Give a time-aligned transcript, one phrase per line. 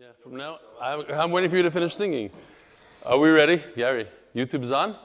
[0.00, 2.30] Yeah, from now, I'm, I'm waiting for you to finish singing.
[3.04, 3.62] Are we ready?
[3.76, 4.96] Gary, YouTube's on?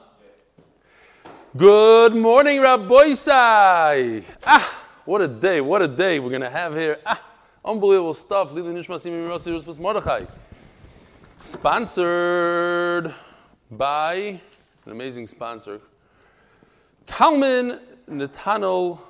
[1.54, 4.24] Good morning, Rabboisai.
[4.46, 6.98] Ah, what a day, what a day we're going to have here.
[7.04, 7.22] Ah,
[7.62, 8.54] unbelievable stuff.
[8.54, 10.24] Lili Nishma Simi Mordechai.
[11.40, 13.12] Sponsored
[13.72, 14.14] by
[14.86, 15.78] an amazing sponsor,
[17.06, 19.02] Kalman Nathaniel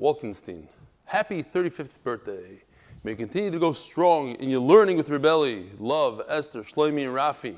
[0.00, 0.66] Walkenstein.
[1.04, 2.62] Happy 35th birthday.
[3.04, 5.66] May you continue to go strong in your learning with Rebelli.
[5.78, 7.54] Love, Esther, Shloimi, and Rafi.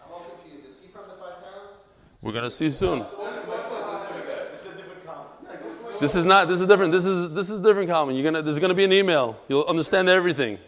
[0.00, 0.70] I'm all confused.
[0.70, 1.80] Is he from the five towns?
[2.22, 3.00] We're gonna see soon.
[3.00, 6.26] This is a different comment.
[6.26, 6.48] Not.
[6.48, 6.92] This is different.
[6.92, 7.90] This is this is different.
[7.90, 8.14] Common.
[8.14, 8.40] You're gonna.
[8.40, 9.36] There's gonna be an email.
[9.50, 10.58] You'll understand everything.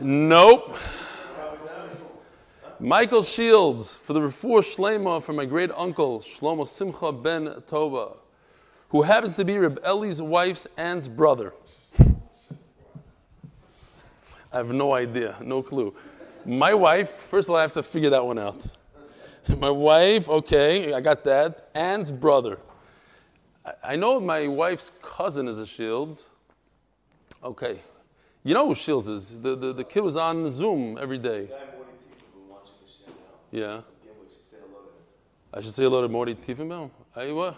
[0.00, 0.76] Nope.
[2.78, 8.12] Michael Shields for the refuah shlema for my great uncle Shlomo Simcha ben Toba,
[8.90, 11.52] who happens to be Reb Eli's wife's aunt's brother.
[14.54, 15.92] I have no idea, no clue.
[16.46, 18.64] My wife, first of all, I have to figure that one out.
[19.58, 21.70] My wife, okay, I got that.
[21.74, 22.58] Aunt's brother.
[23.82, 26.30] I- know my wife's cousin is a Shields.
[27.42, 27.80] Okay.
[28.44, 29.40] You know who Shields is.
[29.40, 31.46] The, the, the kid was on Zoom every day.
[31.46, 33.66] Guy Morty Tiefenbaum wants you to share now.
[33.74, 33.80] Yeah.
[34.06, 35.52] Yeah, should say hello to him.
[35.52, 36.90] I should say hello to Morty Tiefenbaum.
[37.16, 37.56] I, what?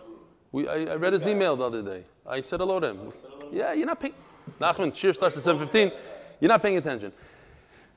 [0.51, 2.05] We, I, I read his email the other day.
[2.27, 3.13] I said hello to him.
[3.53, 4.15] Yeah, you're not paying.
[4.61, 5.93] Nachman, cheer starts at 7.15.
[6.41, 7.13] You're not paying attention.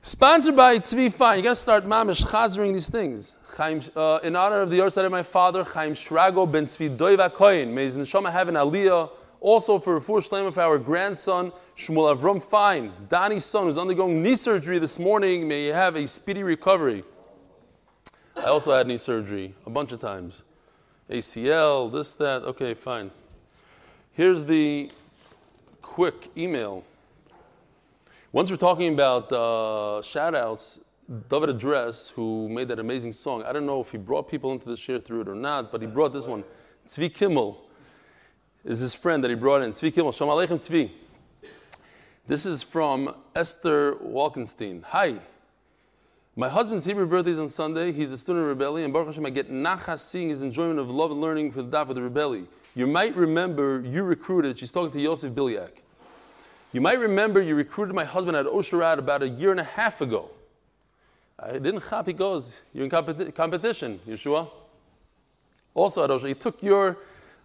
[0.02, 1.38] Sponsored by Tzvi Fine.
[1.38, 3.34] You got to start mamish chazering these things.
[3.56, 7.30] Chaim, uh, in honor of the yard of my father, Chaim Shrago ben Tzvi Doiva
[7.30, 7.74] Kohen.
[7.74, 9.10] May his neshama have an aliyah.
[9.40, 12.92] Also for Rafur Shlema for our grandson, Shmuel Avram Fine.
[13.08, 15.46] Donnie's son who's undergoing knee surgery this morning.
[15.46, 17.04] May you have a speedy recovery.
[18.36, 20.44] I also had knee surgery a bunch of times.
[21.10, 22.42] ACL, this, that.
[22.44, 23.10] Okay, fine.
[24.12, 24.90] Here's the
[25.82, 26.84] quick email.
[28.32, 30.78] Once we're talking about uh, shout outs,
[31.28, 34.68] David Address, who made that amazing song, I don't know if he brought people into
[34.68, 36.44] the share through it or not, but he brought this one.
[36.86, 37.60] Tzvi Kimmel
[38.64, 39.72] is his friend that he brought in.
[39.72, 40.92] Tzvi Kimmel, Shalom Aleichem Tzvi.
[42.28, 44.84] This is from Esther Walkenstein.
[44.84, 45.16] Hi.
[46.36, 47.90] My husband's Hebrew birthday is on Sunday.
[47.90, 50.88] He's a student of Rebelli, and Baruch Hashem, I get nachas seeing his enjoyment of
[50.88, 52.46] love and learning for the daf of the Rebelli.
[52.76, 55.82] You might remember you recruited, she's talking to Yosef Bilyak.
[56.72, 59.64] You might remember you recruited my husband at Osher Ad about a year and a
[59.64, 60.30] half ago.
[61.38, 64.48] I didn't chap, he goes, you're in competi- competition, Yeshua.
[65.74, 66.98] Also at Osher Ad, he took your,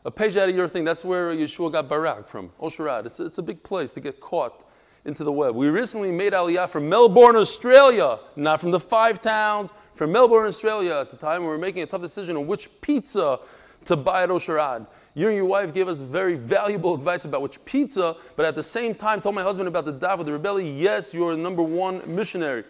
[0.03, 0.83] a page out of your thing.
[0.83, 3.07] That's where Yeshua got Barak from, Osher Ad.
[3.07, 4.65] It's, it's a big place to get caught
[5.05, 5.55] into the web.
[5.55, 10.99] We recently made Aliyah from Melbourne, Australia, not from the five towns, from Melbourne, Australia.
[10.99, 13.39] At the time, we were making a tough decision on which pizza
[13.85, 14.85] to buy at Osher Ad.
[15.15, 18.61] You and your wife gave us very valuable advice about which pizza, but at the
[18.61, 20.77] same time told my husband about the Dav of the Rebelli.
[20.77, 22.65] Yes, you're the number one missionary.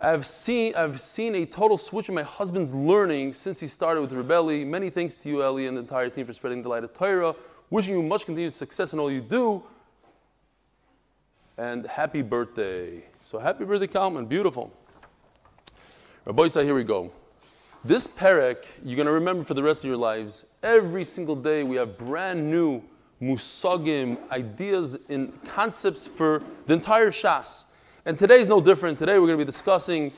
[0.00, 4.12] I've seen, I've seen a total switch in my husband's learning since he started with
[4.12, 4.64] Rebelli.
[4.64, 7.34] Many thanks to you, Ellie, and the entire team for spreading the light of Torah.
[7.70, 9.64] Wishing you much continued success in all you do.
[11.58, 13.04] And happy birthday.
[13.18, 14.26] So happy birthday, Kalman.
[14.26, 14.72] Beautiful.
[16.24, 17.10] Rabbi here we go.
[17.84, 20.46] This perek, you're going to remember for the rest of your lives.
[20.62, 22.80] Every single day we have brand new
[23.20, 27.64] musagim, ideas and concepts for the entire Shas.
[28.06, 29.00] And today is no different.
[29.00, 30.12] Today we're going to be discussing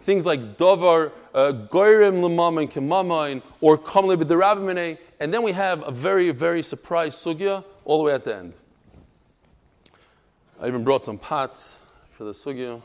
[0.00, 4.98] things like davar, uh, goyrem lemamin kemamain, or kamle b'derabimene.
[5.18, 8.52] And then we have a very, very surprise sugya all the way at the end.
[10.62, 12.82] I even brought some pots for the sugya.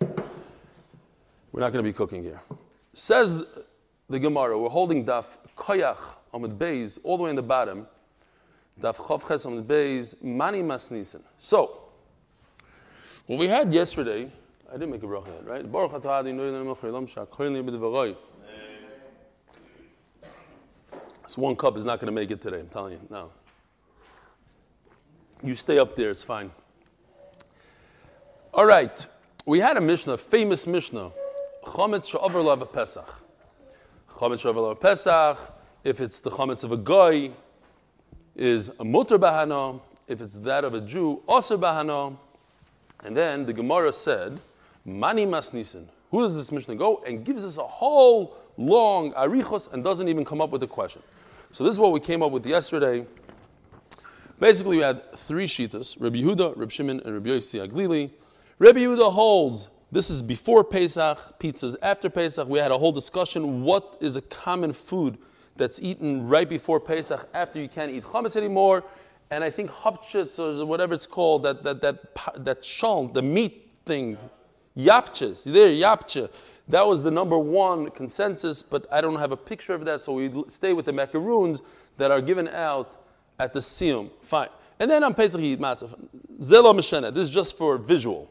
[0.00, 2.40] We're not going to be cooking here.
[2.94, 3.44] Says
[4.08, 7.86] the Gemara, we're holding daf koyach amid beis all the way in the bottom.
[8.80, 11.22] Daf chavches amid beis mani masnisen.
[11.38, 11.80] So,
[13.26, 14.30] what we had yesterday,
[14.68, 15.72] I didn't make a bracha yet, right?
[15.72, 18.16] Baruch atah melech haolam she'akol neh b'dvaroi.
[21.24, 22.60] This one cup is not going to make it today.
[22.60, 23.00] I'm telling you.
[23.10, 23.32] No.
[25.42, 26.10] You stay up there.
[26.10, 26.52] It's fine.
[28.54, 29.04] All right.
[29.44, 31.10] We had a Mishnah, famous Mishnah.
[31.64, 33.25] Chometz lav Pesach.
[34.16, 35.38] Chometz she'over lav Pesach.
[35.84, 37.30] If it's the chometz of a guy,
[38.34, 39.80] is a mutter bahana.
[40.08, 42.16] If it's that of a Jew, also bahana.
[43.04, 44.38] And then the Gemara said,
[44.84, 45.86] Mani masnisen.
[46.10, 47.02] Who does this Mishnah go?
[47.06, 51.02] And gives us a whole long arichos and doesn't even come up with a question.
[51.50, 53.04] So this is what we came up with yesterday.
[54.38, 58.10] Basically, we had three shitas: Rabbi Yehuda, Rabbi Shimon, and Rabbi Yossi Aglili.
[58.58, 62.46] Rabbi Yehuda holds this is before Pesach, pizzas after Pesach.
[62.46, 63.62] We had a whole discussion.
[63.62, 65.16] What is a common food
[65.56, 68.84] that's eaten right before Pesach after you can't eat chametz anymore?
[69.30, 73.70] And I think hapchitz or whatever it's called, that that that that shal, the meat
[73.86, 74.18] thing.
[74.76, 75.50] Yapches.
[75.50, 76.30] There, yapcha.
[76.68, 80.12] That was the number one consensus, but I don't have a picture of that, so
[80.12, 81.62] we stay with the macaroons
[81.96, 83.02] that are given out
[83.38, 84.10] at the siyum.
[84.20, 84.50] Fine.
[84.78, 85.88] And then on Pesach you eat matzah.
[86.42, 87.14] Zelo.
[87.14, 88.28] This is just for visual.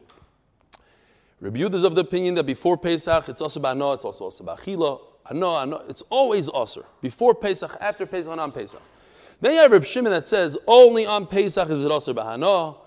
[1.41, 4.99] Yehuda is of the opinion that before Pesach, it's also ba'ano, it's also also ba'achila.
[5.29, 6.85] Ano, ano, it's always also.
[7.01, 8.81] Before Pesach, after Pesach, and on Pesach.
[9.41, 12.77] Then you have Rabbi Shimon that says only on Pesach is it also ba'ano.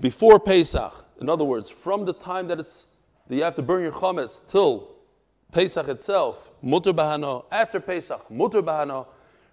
[0.00, 2.86] Before Pesach, in other words, from the time that it's
[3.28, 4.90] that you have to burn your chametz till
[5.52, 7.44] Pesach itself, mutter bahano.
[7.50, 9.06] After Pesach, mutter bahano.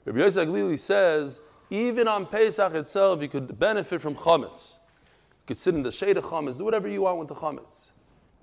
[0.06, 4.74] Rabbi Yosef Glili says even on Pesach itself, you could benefit from chametz.
[4.74, 7.92] You could sit in the shade of chametz, do whatever you want with the chametz.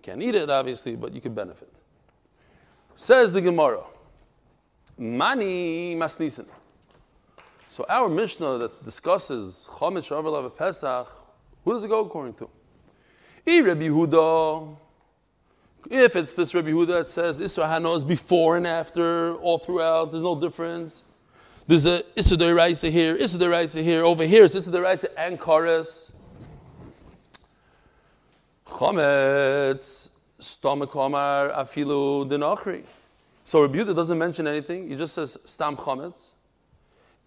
[0.07, 1.69] Can't eat it, obviously, but you could benefit.
[2.95, 3.83] Says the Gemara,
[4.97, 6.47] Mani Masnisen.
[7.67, 11.09] So our Mishnah that discusses Shavuot of Pesach,
[11.65, 12.49] who does it go according to?
[13.49, 14.77] I Rabbi Yehuda.
[15.91, 20.13] If it's this Rabbi Yehuda that says Isra Hano is before and after, all throughout,
[20.13, 21.03] there's no difference.
[21.67, 26.13] There's a Isra Raisa here, Isra Raisa here, over here it's Isra Raisa and Kares.
[28.67, 32.85] Chametz, stomach Afilu Dinachri.
[33.45, 36.33] So Rabbi doesn't mention anything, he just says Stam Chametz.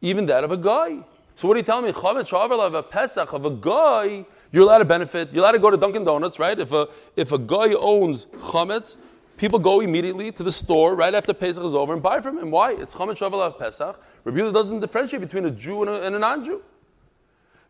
[0.02, 1.00] Even that of a guy.
[1.36, 1.92] So what are you telling me?
[1.94, 5.32] Chametz Shavuot of a Pesach of a guy, you're allowed to benefit.
[5.32, 6.60] You're allowed to go to Dunkin' Donuts, right?
[6.60, 8.98] If a if a guy owns chametz,
[9.38, 12.52] people go immediately to the store right after Pesach is over and buy from him.
[12.52, 12.74] Why?
[12.74, 14.04] It's chametz shavuot of Pesach.
[14.26, 16.62] Rabbi doesn't differentiate between a Jew and a, and a non-Jew.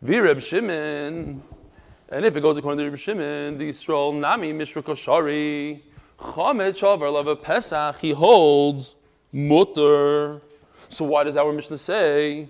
[0.01, 1.43] Vi Reb Shimon,
[2.11, 5.81] and if it goes according to Reb Shimon, the Yisrael Nami Mishra Koshari,
[6.17, 8.95] chametz shavuot of Pesach, he holds
[9.31, 10.41] mutter.
[10.87, 12.49] So why does our Mishnah say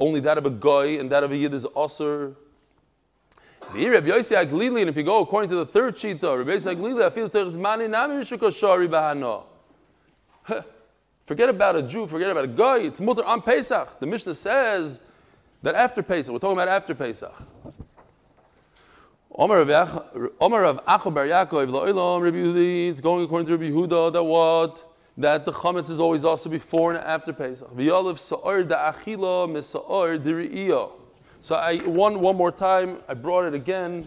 [0.00, 2.34] only that of a guy and that of a yid is aser?
[3.72, 6.58] Rabbi and if you go according to the third shita, Rabbi.
[11.24, 14.00] Forget about a Jew, forget about a guy, it's mutter on Pesach.
[14.00, 15.00] The Mishnah says
[15.62, 17.32] that after Pesach, we're talking about after Pesach.
[19.40, 24.84] Omar of Acho Bar Yaakov, it's going according to Rabbi Yehuda, that what?
[25.16, 27.70] That the chametz is always also before and after Pesach.
[29.62, 30.18] Sa'or.
[31.40, 32.98] So I one one more time.
[33.08, 34.06] I brought it again.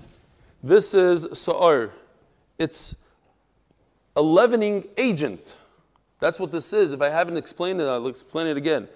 [0.61, 1.89] This is sa'ar.
[2.59, 2.95] It's
[4.15, 5.57] a leavening agent.
[6.19, 6.93] That's what this is.
[6.93, 8.87] If I haven't explained it, I'll explain it again.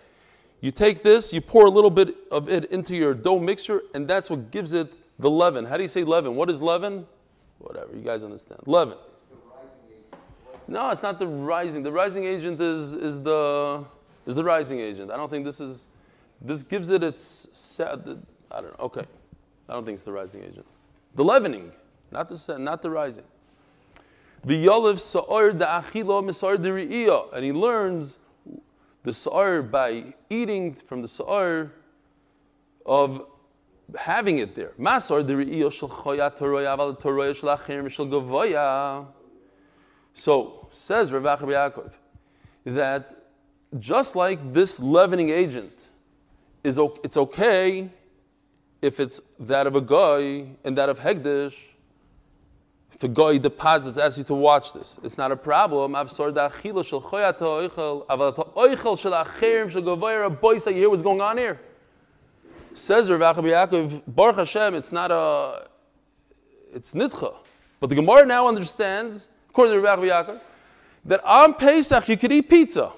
[0.62, 4.07] You take this, you pour a little bit of it into your dough mixture, and
[4.07, 5.65] that's what gives it the leaven.
[5.65, 6.35] How do you say leaven?
[6.35, 7.05] What is leaven?
[7.59, 8.61] Whatever, you guys understand.
[8.65, 8.97] Leaven.
[10.67, 11.81] No, it's not the rising.
[11.81, 13.85] The rising agent is, is the
[14.25, 15.11] is the rising agent.
[15.11, 15.87] I don't think this is
[16.41, 18.21] this gives it its sad.
[18.51, 18.85] I don't know.
[18.85, 19.05] Okay,
[19.69, 20.65] I don't think it's the rising agent.
[21.15, 21.71] The leavening,
[22.11, 23.23] not the not the rising.
[24.43, 28.17] The yoliv sa'ar da achila misar de and he learns
[29.03, 31.71] the sa'ar by eating from the sa'ar
[32.85, 33.25] of
[33.95, 34.74] having it there.
[34.80, 35.24] Masar.
[40.13, 41.94] So says Rav Yaakov
[42.66, 43.28] that
[43.80, 45.89] just like this leavening agent
[46.63, 47.89] is it's okay
[48.81, 51.74] if it's that of a guy and that of Hegdish.
[52.92, 55.91] If a guy deposits, asks you to watch this, it's not a problem.
[55.91, 56.00] You
[60.74, 61.60] hear what's going on here?
[62.77, 65.67] Says Rav Yaakov, Baruch Hashem, it's not a,
[66.74, 67.34] it's nitcha.
[67.79, 70.39] But the Gemara now understands, according to Rav Yaakov,
[71.05, 72.91] that on Pesach you could eat pizza.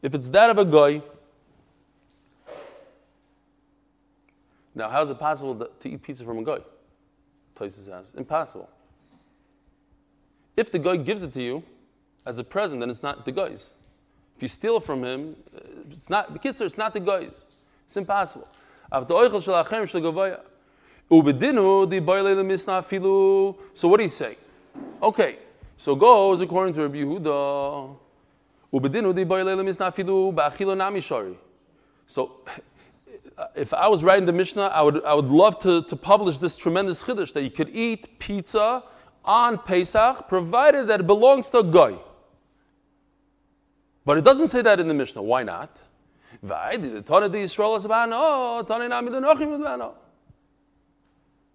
[0.00, 1.02] If it's that of a guy,
[4.76, 6.58] Now, how is it possible to eat pizza from a guy?
[7.54, 8.68] Places says impossible.
[10.54, 11.62] If the guy gives it to you
[12.26, 13.72] as a present, then it's not the guy's.
[14.36, 16.60] If you steal from him, uh, it's not the kids.
[16.60, 17.46] It's not the guy's.
[17.86, 18.48] It's impossible.
[23.74, 24.36] So what do you say?
[25.02, 25.38] Okay,
[25.76, 27.96] so goes according to Rabbi Yehuda.
[32.06, 32.32] So
[33.54, 36.56] if I was writing the Mishnah, I would, I would love to, to publish this
[36.56, 38.82] tremendous chiddush that you could eat pizza
[39.24, 41.96] on Pesach, provided that it belongs to a guy.
[44.04, 45.22] But it doesn't say that in the Mishnah.
[45.22, 45.82] Why not?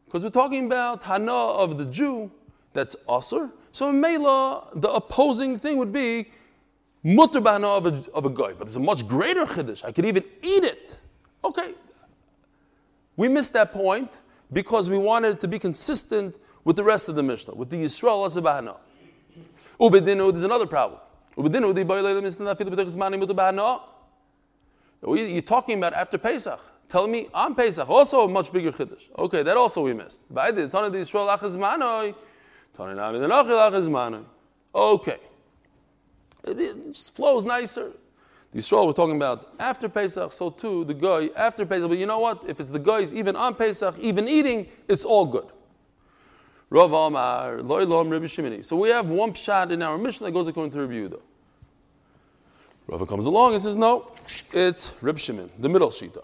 [0.06, 2.30] Because we're talking about Hana of the Jew,
[2.74, 3.50] that's Asr.
[3.72, 6.28] So in Mela, the opposing thing would be
[7.04, 8.54] Mutter of a, of a guy.
[8.54, 9.84] But it's a much greater Chiddush.
[9.86, 11.00] I could even eat it.
[11.44, 11.74] Okay,
[13.18, 14.20] we missed that point
[14.54, 17.78] because we wanted it to be consistent with the rest of the Mishnah, with the
[17.78, 18.78] Yisrael as Azabahana.
[19.80, 21.00] Ubedinu, there's another problem.
[21.38, 22.56] Ubedinu, the Ba'ilayla Mishnah,
[25.04, 26.60] You're talking about after Pesach.
[26.90, 29.10] Tell me on Pesach, also a much bigger Chiddush.
[29.18, 30.22] Okay, that also we missed.
[34.76, 35.18] Okay.
[36.44, 37.92] It, it just flows nicer.
[38.52, 41.88] The Yisrael we're talking about after Pesach, so too the guy after Pesach.
[41.88, 42.44] But you know what?
[42.48, 45.48] If it's the guys even on Pesach, even eating, it's all good.
[46.70, 48.64] Rav Amar, Loilom Rabbi Shimini.
[48.64, 51.20] So we have one pshat in our mission that goes according to Rabbi Yehuda.
[52.88, 54.12] Rav comes along and says, no,
[54.52, 56.24] it's Reb Shimon, the middle shita.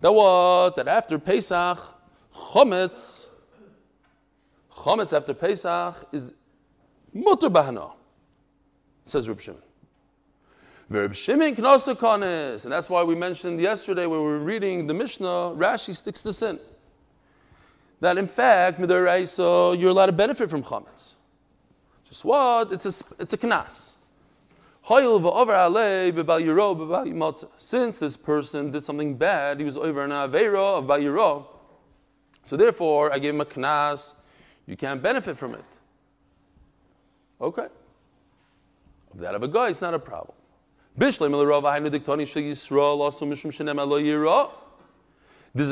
[0.00, 0.76] That what?
[0.76, 1.78] That after Pesach,
[2.34, 3.26] Chometz,
[4.72, 6.34] Chometz after Pesach is
[7.12, 7.92] Mutter Bahana,
[9.04, 9.62] says Reb Shimon.
[10.88, 15.26] Verb Shimon Knosa And that's why we mentioned yesterday when we were reading the Mishnah,
[15.26, 16.58] Rashi sticks this in.
[18.00, 21.14] That in fact, Midaraisa, you're allowed to benefit from chametz.
[22.04, 22.72] Just what?
[22.72, 23.94] It's a, it's a knas.
[27.56, 31.44] Since this person did something bad, he was over an avera of bayiro.
[32.42, 34.14] So therefore, I gave him a knas.
[34.66, 35.64] You can't benefit from it.
[37.38, 37.66] Okay.
[39.12, 40.34] Of that of a guy, it's not a problem.
[40.96, 41.28] There's a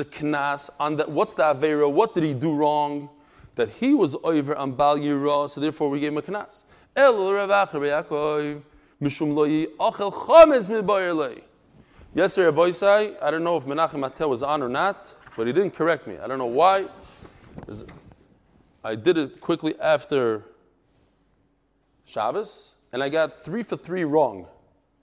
[0.04, 1.10] knas on that.
[1.10, 1.90] What's the avera?
[1.90, 3.08] What did he do wrong?
[3.54, 6.64] That he was over on Bal Yira, so therefore we gave him a knas.
[8.98, 9.66] Yesterday,
[12.50, 16.06] Aboisai, I don't know if Menachem Atel was on or not, but he didn't correct
[16.06, 16.16] me.
[16.16, 16.86] I don't know why.
[18.82, 20.44] I did it quickly after
[22.06, 24.48] Shabbos, and I got three for three wrong.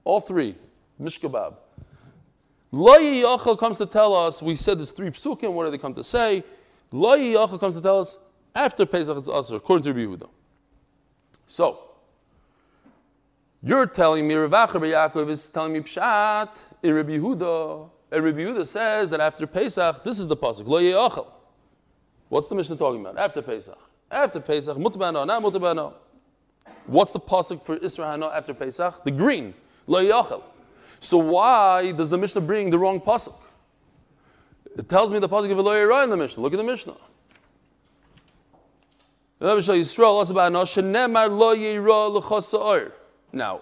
[0.06, 0.56] All three.
[1.00, 1.56] Mishkabab.
[2.72, 5.94] Lo Yachal comes to tell us, we said there's three psukim, what do they come
[5.94, 6.44] to say?
[6.92, 8.18] Lo Yachal comes to tell us,
[8.56, 10.28] after Pesach it's Asr, according to Yehuda.
[11.46, 11.93] So,
[13.64, 16.50] you're telling me, Rav Acher Yaakov is telling me Pshat
[16.84, 17.90] in Rabbi Yehuda.
[18.12, 21.28] And Rabbi Yehuda says that after Pesach, this is the pasuk, Lo Yachal.
[22.30, 23.18] What's the Mishnah talking about?
[23.18, 23.78] After Pesach.
[24.12, 25.94] After Pesach, mutabano, not mutabano.
[26.86, 29.04] What's the pasuk for Israel after Pesach?
[29.04, 29.54] The green.
[29.88, 30.44] Lo yachel.
[31.00, 33.36] So why does the Mishnah bring the wrong pasuk?
[34.78, 36.42] It tells me the pasuk of Lo in the Mishnah.
[36.42, 36.96] Look at the Mishnah.
[43.34, 43.62] Now,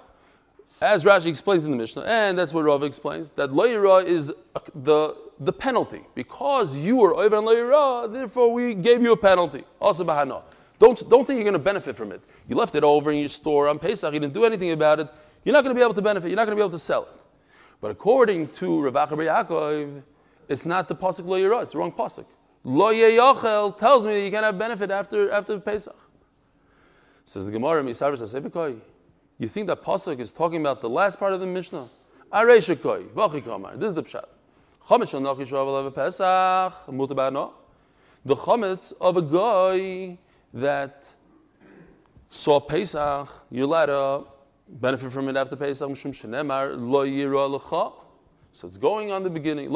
[0.82, 4.34] as Rashi explains in the Mishnah, and that's what Rav explains, that lo is
[4.75, 6.01] the, the penalty.
[6.13, 9.63] Because you were over on lo therefore we gave you a penalty.
[9.80, 12.22] Also Don't, don't think you're going to benefit from it.
[12.50, 15.08] You left it over in your store on Pesach, you didn't do anything about it.
[15.46, 16.28] You're not going to be able to benefit.
[16.28, 17.22] You're not going to be able to sell it.
[17.80, 20.04] But according to Rav Acha bar Yaakov,
[20.50, 21.62] it's not the pasuk lo yirah.
[21.62, 22.25] It's the wrong pasuk.
[22.63, 25.96] Lo yechel tells me that you can't have benefit after after Pesach.
[27.25, 28.80] Says the Gemara, Misavar.
[29.41, 31.88] You think that pasuk is talking about the last part of the Mishnah?
[32.31, 34.25] This is the pshat.
[38.24, 40.19] The chametz of a guy
[40.53, 41.05] that
[42.29, 44.25] saw Pesach, you're allowed to
[44.79, 45.89] benefit from it after Pesach.
[48.51, 49.71] So it's going on the beginning.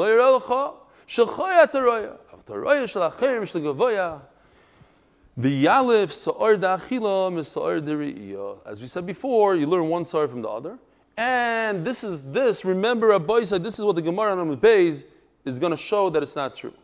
[5.38, 8.58] V'yalef sa'or da'achila misa'or deri'iyah.
[8.66, 10.78] As we said before, you learn one sa'or from the other.
[11.16, 15.04] And this is this, remember Rabbi said this is what the Gemara on the Beis
[15.44, 16.74] is going to show that it's not true.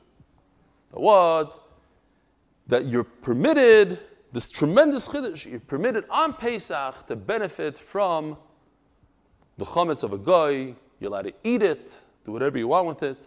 [0.90, 1.66] The what?
[2.66, 3.98] That you're permitted
[4.32, 8.38] this tremendous chiddush, you're permitted on Pesach to benefit from
[9.58, 10.74] the chametz of a guy.
[10.98, 11.92] You're allowed to eat it,
[12.24, 13.18] do whatever you want with it.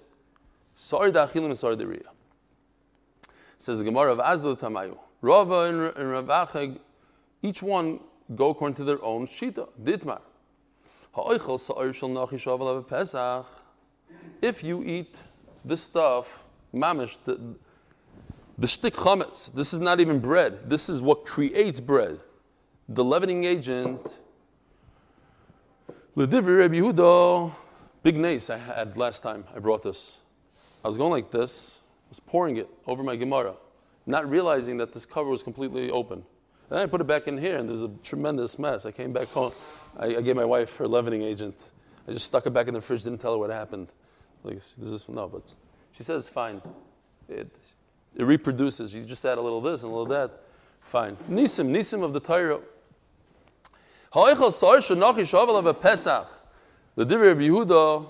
[0.73, 2.07] Sar da'achilim and da'riyah.
[3.57, 4.97] Says the Gemara of Azdal Tamayu.
[5.25, 6.77] Rava and Rav Achag,
[7.41, 7.99] each one
[8.35, 9.67] go according to their own shita.
[9.81, 10.21] Ditmar.
[14.41, 15.17] If you eat
[15.63, 17.39] this stuff, mamish, the,
[18.59, 20.69] the shtik chametz, this is not even bread.
[20.69, 22.19] This is what creates bread.
[22.89, 24.19] The leavening agent.
[26.15, 27.51] Ledivri Rabbi Yehuda,
[28.03, 30.17] big nace I had last time I brought this.
[30.83, 33.55] I was going like this, I was pouring it over my Gemara,
[34.05, 36.23] not realizing that this cover was completely open.
[36.69, 38.85] Then I put it back in here, and there's a tremendous mess.
[38.85, 39.51] I came back home.
[39.97, 41.55] I, I gave my wife her leavening agent.
[42.07, 43.87] I just stuck it back in the fridge, didn't tell her what happened.
[44.43, 45.41] Like, this is, no, but
[45.91, 46.61] she says it's fine.
[47.29, 47.47] It,
[48.15, 48.93] it reproduces.
[48.93, 50.41] You just add a little this and a little that.
[50.81, 51.17] Fine.
[51.29, 52.59] Nisim, Nisim of the Torah.
[56.95, 58.09] The Divrei of Yehuda,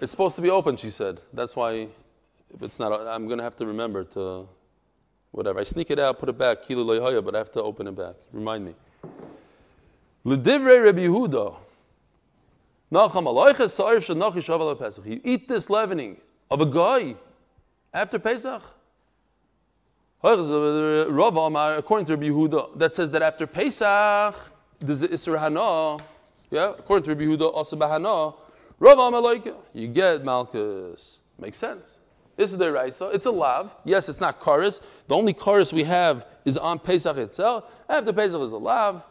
[0.00, 1.20] it's supposed to be open, she said.
[1.32, 1.88] That's why
[2.60, 4.48] it's not, I'm going to have to remember to,
[5.38, 5.60] whatever.
[5.60, 8.16] I sneak it out, put it back, kilo but I have to open it back.
[8.32, 8.74] Remind me.
[10.24, 11.54] L'divrei Rabbi Yehuda.
[15.06, 16.16] You eat this leavening
[16.50, 17.14] of a guy
[17.94, 18.62] after Pesach.
[20.24, 24.34] Uh, Amar, according to Rabbi Yehuda, that says that after Pesach,
[24.80, 26.02] there's the Isra Hana.
[26.50, 28.34] Yeah, according to Rabbi Yehuda, also Bahana.
[28.80, 29.34] Rav Amar
[29.74, 31.20] you get Malchus.
[31.38, 31.97] Makes sense.
[32.38, 33.10] This is the Raisa.
[33.12, 33.74] It's a lav.
[33.84, 34.80] Yes, it's not chorus.
[35.08, 37.64] The only chorus we have is on Pesach itself.
[37.88, 39.04] After Pesach is a lav.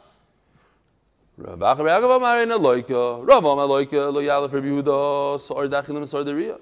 [1.37, 1.43] He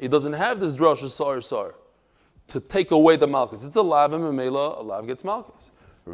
[0.07, 1.75] doesn't have this drush sar sar
[2.47, 3.63] to take away the malchus.
[3.63, 5.69] It's a lav and memela, a lav gets malchus.
[6.07, 6.13] To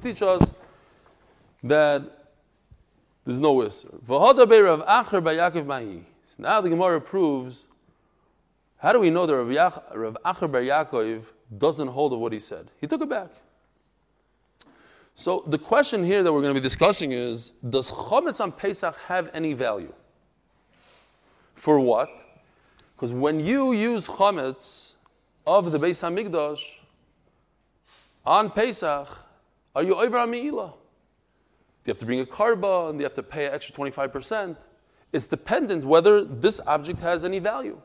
[0.00, 0.52] teach us
[1.64, 2.02] that
[3.24, 3.88] there's no iser.
[6.24, 7.66] So now the Gemara proves,
[8.78, 11.24] how do we know that Rav, Yach, Rav Acher bar Yaakov
[11.58, 12.70] doesn't hold of what he said?
[12.80, 13.28] He took it back.
[15.14, 18.96] So the question here that we're going to be discussing is, does Chometz on Pesach
[19.00, 19.92] have any value?
[21.52, 22.10] For what?
[22.96, 24.94] Because when you use Chometz
[25.46, 26.80] of the Beis HaMikdash
[28.24, 29.08] on Pesach,
[29.76, 30.72] are you over Do you
[31.86, 34.56] have to bring a karba and you have to pay an extra 25%?
[35.14, 37.80] It's dependent whether this object has any value.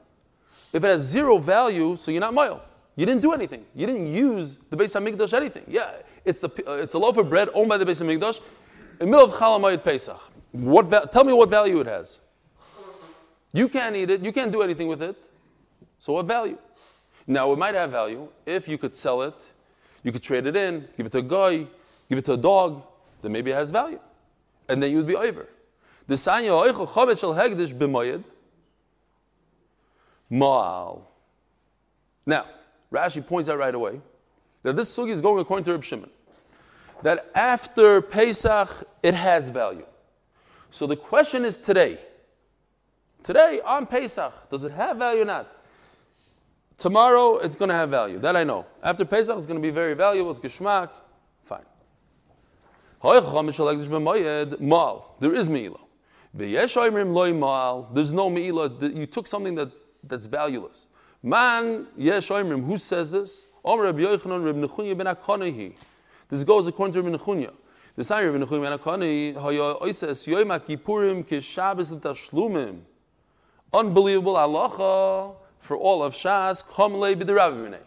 [0.74, 2.64] If it has zero value, so you're not mile.
[2.96, 3.66] You didn't do anything.
[3.76, 5.64] You didn't use the Beis Hamikdash anything.
[5.68, 5.92] Yeah,
[6.26, 8.42] it's the uh, it's a loaf of bread owned by the Beis Hamikdash
[9.00, 10.20] in the middle of Chalamayit Pesach.
[10.52, 12.18] What va- tell me what value it has.
[13.54, 14.22] You can't eat it.
[14.22, 15.16] You can't do anything with it.
[16.00, 16.58] So what value?
[17.28, 19.36] Now it might have value if you could sell it,
[20.04, 21.68] you could trade it in, give it to a guy,
[22.10, 22.82] give it to a dog.
[23.22, 24.00] Then maybe it has value,
[24.68, 25.48] and then you would be over.
[26.10, 28.24] The sanya oichel chovet shel hegdish b'moyed.
[30.32, 31.04] Maal.
[32.26, 32.46] Now,
[32.92, 34.02] Rashi points out right away
[34.64, 36.10] that this sugi is going according to Reb Shimon.
[37.04, 39.86] That after Pesach, it has value.
[40.72, 42.00] So the question is today.
[43.22, 45.48] Today, on Pesach, does it have value or not?
[46.78, 48.18] Tomorrow, it's going to have value.
[48.18, 48.66] That I know.
[48.82, 50.32] After Pesach, it's going to be very valuable.
[50.32, 50.90] It's geschmack.
[51.44, 51.66] Fine.
[53.04, 53.14] There
[55.36, 55.80] is Mi'ilah.
[56.34, 58.96] There's no me'ilah.
[58.96, 59.72] You took something that,
[60.04, 60.88] that's valueless.
[61.24, 63.46] Man yesh Who says this?
[66.30, 67.54] This goes according to Rabbi Nechunya.
[67.96, 72.80] The sign Rabbi Nechunya ben HaKanah, Haya Oises Yom Kippurim Kishabes L'Tashlumim.
[73.74, 76.64] Unbelievable halacha for all of Shas.
[76.64, 77.78] Kamlei B'Derabbi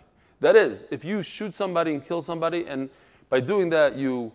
[0.41, 2.91] That is, if you shoot somebody and kill somebody, and
[3.31, 4.33] by doing that you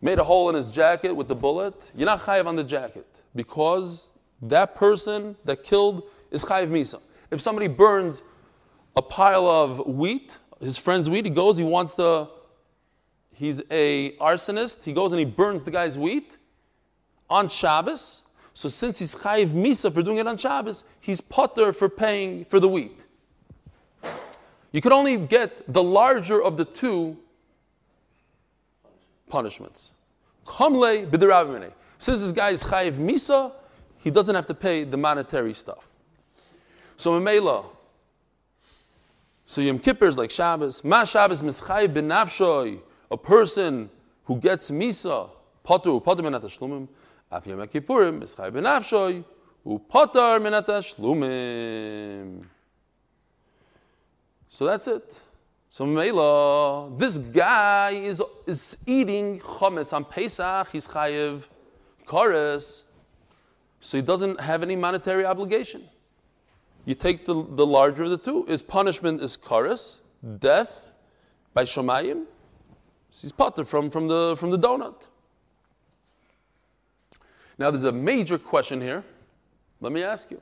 [0.00, 3.06] made a hole in his jacket with the bullet, you're not chayiv on the jacket
[3.34, 7.00] because that person that killed is chayiv misa.
[7.30, 8.22] If somebody burns
[8.96, 12.28] a pile of wheat, his friend's wheat, he goes, he wants to,
[13.32, 16.36] he's a arsonist, he goes and he burns the guy's wheat
[17.28, 18.22] on Shabbos.
[18.54, 22.58] So since he's chayiv misa for doing it on Shabbos, he's potter for paying for
[22.58, 23.04] the wheat.
[24.72, 27.16] You could only get the larger of the two
[29.30, 29.94] punishments.
[30.46, 31.72] Kamle b'derabimene.
[31.98, 33.52] Since this guy is chayiv misa,
[33.96, 35.90] he doesn't have to pay the monetary stuff.
[36.96, 37.64] So Mamela,
[39.46, 40.84] so Yom Kippur is like Shabbos.
[40.84, 42.80] Ma Shabbos mischayiv b'nafshoy.
[43.10, 43.90] A person
[44.24, 45.30] who gets misa,
[45.66, 46.88] potu, potu minat shlumim.
[47.30, 49.24] Af Yom Kippurim mischayiv b'nafshoy.
[49.66, 52.44] Upotar minat shlumim.
[54.48, 55.20] So that's it.
[55.72, 61.44] So Mela, this guy is, is eating chometz on Pesach, he's chayiv
[62.06, 62.82] chorus,
[63.78, 65.88] so he doesn't have any monetary obligation.
[66.86, 68.44] You take the, the larger of the two.
[68.46, 70.00] His punishment is chorus,
[70.40, 70.86] death
[71.54, 72.24] by shomayim.
[73.12, 75.06] He's potter from, from, the, from the donut.
[77.58, 79.04] Now there's a major question here.
[79.80, 80.40] Let me ask you.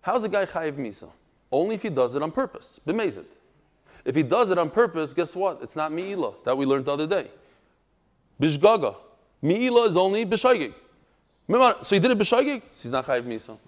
[0.00, 1.10] How's a guy chayiv misa?
[1.52, 2.80] Only if he does it on purpose.
[2.86, 3.26] B'mezid.
[4.04, 5.60] If he does it on purpose, guess what?
[5.62, 7.28] It's not mi'ila that we learned the other day.
[8.40, 8.96] Bishgaga.
[9.42, 10.74] Mi'ila is only b'shaygig.
[11.48, 13.58] So he did it b'shaygig, so he's not chayiv misa.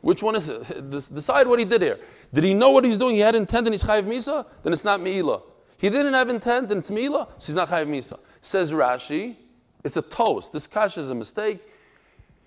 [0.00, 0.90] Which one is it?
[0.90, 1.98] Decide what he did here.
[2.32, 3.14] Did he know what he was doing?
[3.14, 4.46] He had intent and he's chayiv misa?
[4.62, 5.42] Then it's not mi'ila.
[5.78, 8.18] He didn't have intent and it's mi'ila, so he's not chayiv misa.
[8.40, 9.36] Says Rashi,
[9.84, 10.52] it's a toast.
[10.52, 11.60] This kash is a mistake.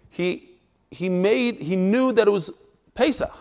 [0.10, 0.50] He,
[0.91, 2.52] he made, he knew that it was
[2.95, 3.32] Pesach.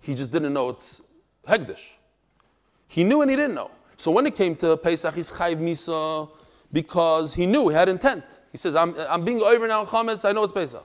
[0.00, 1.00] He just didn't know it's
[1.46, 1.92] Hegdish.
[2.88, 3.70] He knew and he didn't know.
[3.96, 6.30] So when it came to Pesach, he's chayv misa
[6.72, 8.24] because he knew, he had intent.
[8.50, 10.84] He says, I'm, I'm being over now chametz, I know it's Pesach.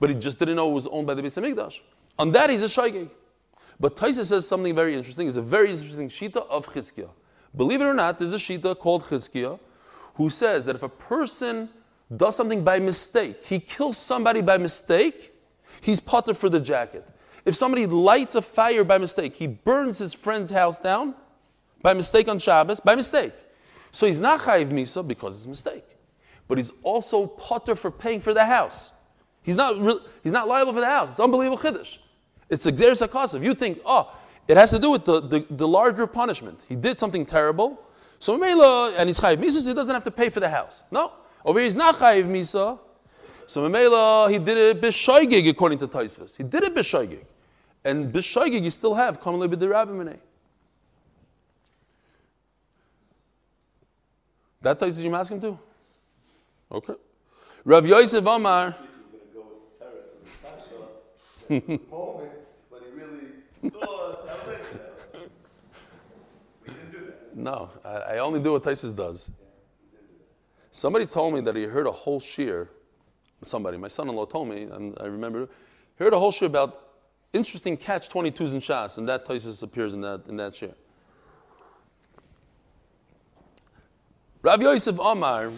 [0.00, 1.80] but he just didn't know it was owned by the Beis Hamikdash.
[2.18, 3.10] On that, he's a shaygig.
[3.80, 5.28] But Taisa says something very interesting.
[5.28, 7.10] It's a very interesting shita of Chizkiah.
[7.56, 9.58] Believe it or not, there's a shita called Chizkiah
[10.14, 11.68] who says that if a person
[12.16, 15.32] does something by mistake, he kills somebody by mistake,
[15.80, 17.06] he's potter for the jacket.
[17.44, 21.14] If somebody lights a fire by mistake, he burns his friend's house down
[21.82, 23.32] by mistake on Shabbos, by mistake.
[23.90, 25.84] So he's not chayiv misa because it's a mistake,
[26.46, 28.92] but he's also potter for paying for the house.
[29.42, 31.12] He's not, re- he's not liable for the house.
[31.12, 31.98] It's unbelievable chiddush.
[32.50, 33.42] It's a xeris akasav.
[33.42, 34.14] You think, oh,
[34.46, 36.60] it has to do with the, the, the larger punishment.
[36.68, 37.80] He did something terrible,
[38.18, 40.82] so Mamela, and he's chayiv misa, so he doesn't have to pay for the house.
[40.90, 41.12] No,
[41.44, 42.78] over here he's not chayiv misa,
[43.46, 46.36] so Mamela, he did it b'shoigig according to Taisvis.
[46.36, 47.24] He did it b'shoigig.
[47.84, 50.18] And b'shoigig you still have, commonly with the b'dirabim
[54.62, 55.58] That Taisvis you're asking to?
[56.70, 56.94] Okay.
[57.64, 58.72] Rav Yosef Amar, You're
[59.12, 60.12] going to go with Teretz
[61.48, 61.90] and Pasha.
[61.90, 62.32] moment,
[62.70, 65.30] but he really thought, I like that.
[66.66, 67.36] We didn't do that.
[67.36, 69.30] no, I, I only do what Taisus does.
[70.70, 72.68] Somebody told me that he heard a whole shear.
[73.42, 75.48] Somebody, my son-in-law told me, and I remember,
[75.98, 76.82] heard a whole shear about
[77.32, 80.72] interesting catch 22s in Shas, and that Taisus appears in that in that shear.
[84.42, 85.52] Rav Yosef Omar.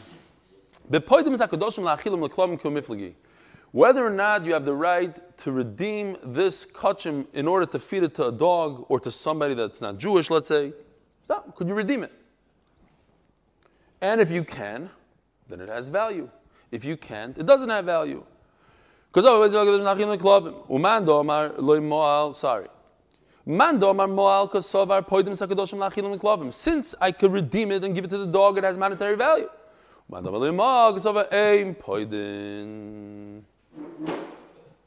[3.73, 8.03] Whether or not you have the right to redeem this kachim in order to feed
[8.03, 10.73] it to a dog or to somebody that's not Jewish, let's say,
[11.25, 12.13] so, could you redeem it?
[14.01, 14.91] And if you can,
[15.49, 16.29] then it has value.
[16.73, 18.25] If you can't, it doesn't have value.
[19.13, 19.27] Because
[21.81, 22.33] moal.
[22.33, 22.69] Sorry,
[23.47, 23.85] Since
[27.01, 29.49] I could redeem it and give it to the dog, it has monetary value.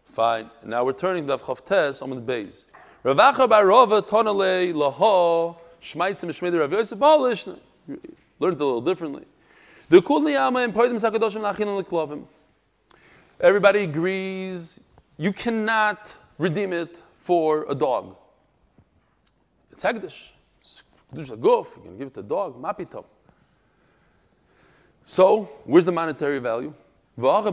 [0.06, 0.50] Fine.
[0.64, 2.68] Now we're turning the Chavtes on the base.
[3.04, 7.48] Ravacha barova tonale laho shmaitzim shmeider Rav Yosef Polish.
[7.48, 7.58] Learned
[8.40, 9.26] a little differently.
[9.90, 12.26] The kulni ama and poidim sakadoshim lachilim klovim.
[13.40, 14.80] Everybody agrees
[15.18, 18.16] you cannot redeem it for a dog.
[19.74, 20.30] It's hegdish.
[20.62, 20.84] It's
[21.30, 21.76] Guf.
[21.76, 22.62] You're going to give it to a dog.
[22.62, 23.06] Mapitom.
[25.04, 26.74] So, where's the monetary value?
[27.20, 27.44] Oh,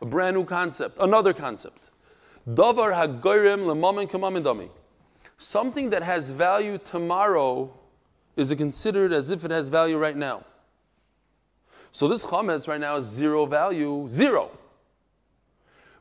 [0.00, 0.98] a brand new concept.
[1.00, 1.90] Another concept.
[2.48, 4.68] Davar kemamin dami.
[5.36, 7.72] Something that has value tomorrow
[8.36, 10.44] is considered as if it has value right now.
[11.92, 14.50] So this chametz right now is zero value, zero.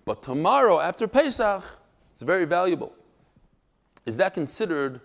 [0.10, 1.64] But tomorrow, after Pesach,
[2.14, 2.92] it's very valuable.
[4.08, 5.02] Is that considered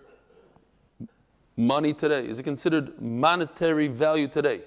[1.55, 2.27] money today?
[2.27, 4.61] Is it considered monetary value today?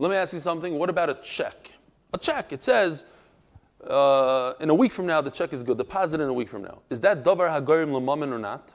[0.00, 0.76] Let me ask you something.
[0.76, 1.70] What about a check?
[2.12, 2.52] A check.
[2.52, 3.04] It says
[3.86, 5.78] uh, in a week from now the check is good.
[5.78, 6.80] Deposit in a week from now.
[6.90, 8.74] Is that davar hagarim lemamin or not?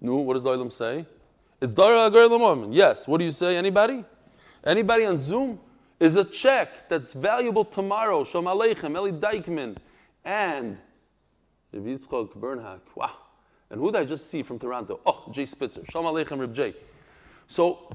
[0.00, 0.18] No.
[0.18, 1.04] What does the say?
[1.60, 2.68] It's davar hagarim lemamin.
[2.70, 3.08] Yes.
[3.08, 3.56] What do you say?
[3.56, 4.04] Anybody?
[4.62, 5.58] Anybody on Zoom?
[6.00, 8.24] Is a check that's valuable tomorrow.
[8.24, 9.76] Shalom Aleichem, Eli Dykman,
[10.24, 10.78] and
[11.72, 12.80] Rav Yitzchok Bernhak.
[12.94, 13.10] Wow.
[13.70, 15.00] And who did I just see from Toronto?
[15.04, 15.82] Oh, Jay Spitzer.
[15.90, 16.74] Shalom Aleichem, Reb Jay.
[17.46, 17.90] So,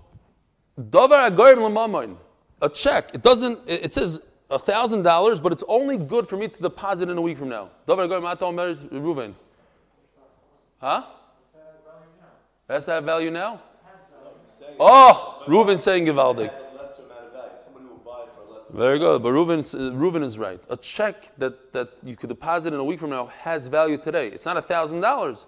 [0.79, 2.17] Davar Agorim Lamamoin,
[2.61, 3.13] a check.
[3.13, 7.21] It doesn't, it says $1,000, but it's only good for me to deposit in a
[7.21, 7.69] week from now.
[7.87, 9.33] Davar Agorim Ata Omer Ruven.
[10.79, 11.03] Huh?
[12.67, 13.61] Has to value now?
[14.79, 16.49] Oh, Reuven saying Givaldik.
[16.49, 17.51] Has a lesser amount of value.
[17.63, 19.21] Somebody will buy for a lesser Very good.
[19.21, 20.59] But Reuven, uh, Reuven is right.
[20.69, 24.27] A check that, that you could deposit in a week from now has value today.
[24.29, 25.45] It's not $1,000,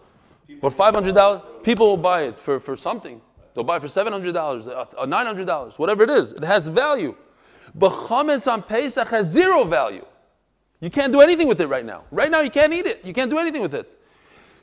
[0.62, 1.64] but $500.
[1.64, 3.20] People will buy it for, for something.
[3.54, 6.34] They'll buy it for $700, uh, uh, $900, whatever it is.
[6.34, 7.16] It has value.
[7.74, 10.06] But chametz on Pesach has zero value.
[10.80, 12.04] You can't do anything with it right now.
[12.12, 13.04] Right now, you can't eat it.
[13.04, 13.90] You can't do anything with it.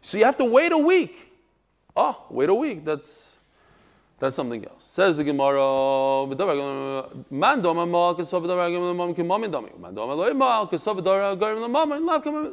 [0.02, 1.32] So you have to wait a week.
[1.96, 2.84] Oh, wait a week.
[2.84, 3.31] That's
[4.22, 4.84] that's something else.
[4.84, 5.58] Says the Gemara.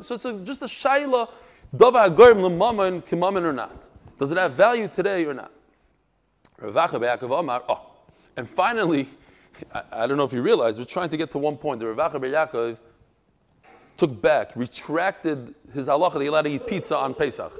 [0.01, 1.29] So it's a, just a shaila,
[1.75, 3.87] davar garim lemam kemam or not?
[4.17, 5.51] Does it have value today or not?
[6.59, 7.81] Oh,
[8.35, 9.07] and finally,
[9.71, 11.81] I, I don't know if you realize, we're trying to get to one point.
[11.81, 12.77] The Ravacha be'Yaakov
[13.95, 17.53] took back, retracted his halacha that he allowed to eat pizza on Pesach.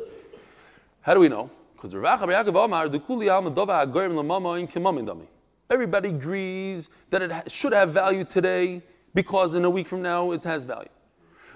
[1.01, 1.51] How do we know?
[1.79, 5.25] Because Yaakov Amar, the Kuli Alma Dova Hagorim Lamama in Dami.
[5.69, 8.81] Everybody agrees that it should have value today
[9.13, 10.89] because in a week from now it has value.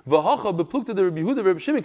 [0.07, 1.81] Beplukta the Rabbi Rabbi Shimon.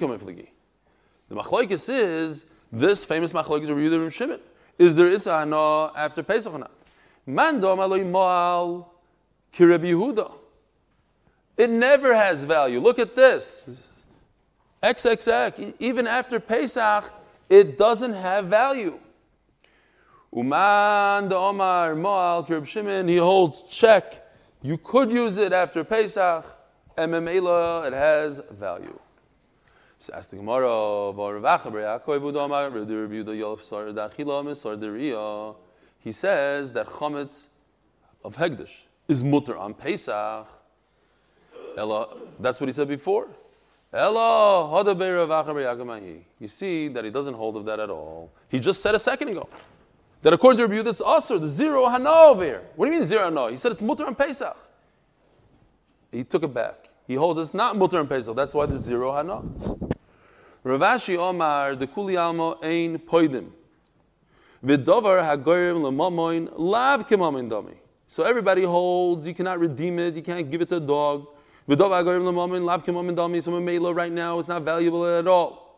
[1.28, 4.40] The machlokes is this famous machlokes Rabbi Yehuda Rabbi Shimon.
[4.78, 6.70] Is there Isa Hana after Pesach or not?
[7.26, 8.92] Mandom aloy moal
[9.52, 10.30] kireb Yehuda.
[11.56, 12.78] It never has value.
[12.78, 13.90] Look at this.
[14.80, 17.10] XXX, even after Pesach,
[17.48, 18.98] it doesn't have value.
[20.34, 24.26] Uman the Omar Moal Kirb Shimon, he holds check.
[24.62, 26.44] You could use it after Pesach,
[26.96, 28.98] and it has value.
[29.98, 35.56] So ask the Gemara, "Var vacha ber Yaakov Yehuda Omar, Yolf Sar Dachila Misar
[35.98, 37.48] He says that chametz
[38.24, 40.46] of Hegdish is mutter on Pesach.
[41.76, 43.28] That's what he said before.
[43.90, 43.98] You
[46.46, 48.30] see that he doesn't hold of that at all.
[48.50, 49.48] He just said a second ago
[50.20, 52.62] that according to Rabbi it's also the zero hana over.
[52.76, 53.50] What do you mean zero hana?
[53.50, 54.56] He said it's mutter and Pesach.
[56.12, 56.88] He took it back.
[57.06, 58.36] He holds it's not mutter and Pesach.
[58.36, 59.42] That's why the zero hana.
[60.64, 63.52] Ravashi Omar, the kuli almo ein poidim.
[64.62, 67.76] V'dovar hagoyim l'mamoin lav kemamoin dami.
[68.06, 71.28] So everybody holds, you cannot redeem it, you can't give it to a dog.
[71.68, 71.76] Right
[74.12, 75.68] now, it's not valuable at all.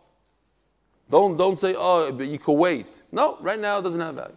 [1.10, 2.86] Don't, don't say, oh, but you could wait.
[3.10, 4.36] No, right now it doesn't have value.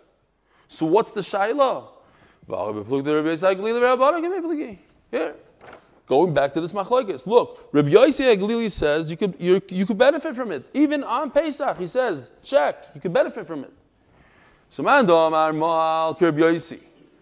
[0.67, 1.89] So what's the shaila?
[5.11, 5.35] Here.
[6.07, 7.27] Going back to this machlokes.
[7.27, 10.69] Look, Rabbi Yossi Aglili says you could, you you could benefit from it.
[10.73, 13.71] Even on Pesach, he says, check, you could benefit from it.
[14.69, 14.83] So
[16.41, 16.79] Yossi.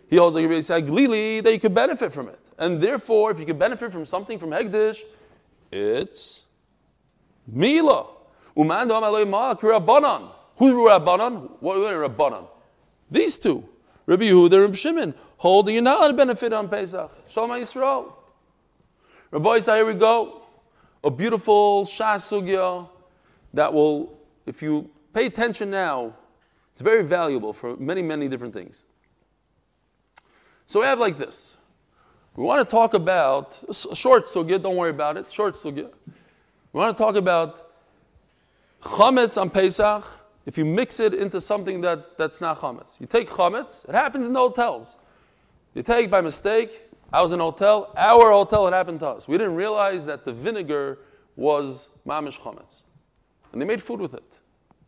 [0.09, 2.40] He holds like Rabbi Yossi Aglili that you could benefit from it.
[2.61, 5.01] And therefore, if you can benefit from something from Hegdish,
[5.71, 6.45] it's
[7.47, 8.05] Mila.
[8.55, 10.31] Umando Amaloi Moal Rabbanan.
[10.57, 11.57] Who's Rabbanan?
[11.59, 12.47] What are Rabbanan?
[13.09, 13.67] These two.
[14.05, 15.15] Rabbi Yehuda and Shimon.
[15.37, 17.11] Holding allowed to benefit on Pesach.
[17.27, 18.13] Shalom Yisrael.
[19.31, 20.43] Rabbi Yisrael, here we go.
[21.03, 22.87] A beautiful Shas Sugya
[23.55, 26.13] that will, if you pay attention now,
[26.73, 28.83] it's very valuable for many, many different things.
[30.67, 31.57] So we have like this.
[32.35, 33.57] We want to talk about
[33.93, 35.89] short sugya, don't worry about it, short sugya.
[36.71, 37.71] We want to talk about
[38.81, 40.05] chametz on Pesach.
[40.45, 43.87] If you mix it into something that, that's not chametz, you take chametz.
[43.87, 44.97] It happens in the hotels.
[45.73, 46.83] You take by mistake.
[47.13, 47.93] I was in a hotel.
[47.97, 48.67] Our hotel.
[48.67, 49.27] It happened to us.
[49.27, 50.99] We didn't realize that the vinegar
[51.35, 52.83] was mamish chametz,
[53.51, 54.23] and they made food with it.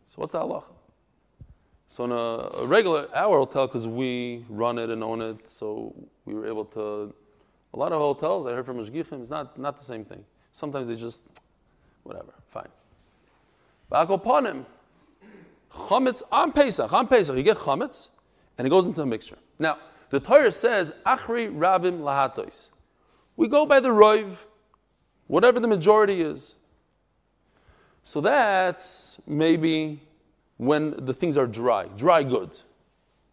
[0.08, 0.72] So what's the halacha?
[1.88, 5.94] So in a, a regular our hotel, because we run it and own it, so
[6.24, 7.14] we were able to.
[7.74, 10.24] A lot of hotels I heard from Mashgichim, it's not not the same thing.
[10.52, 11.24] Sometimes they just,
[12.04, 12.68] whatever, fine.
[13.90, 14.64] Ba'akoponim,
[15.72, 18.10] chametz on Pesach, on Pesach, you get chametz,
[18.56, 19.38] and it goes into a mixture.
[19.58, 19.78] Now,
[20.10, 22.70] the Torah says, achri rabim lahatois.
[23.36, 24.46] We go by the roiv,
[25.26, 26.54] whatever the majority is.
[28.04, 30.00] So that's maybe
[30.58, 32.62] when the things are dry, dry goods.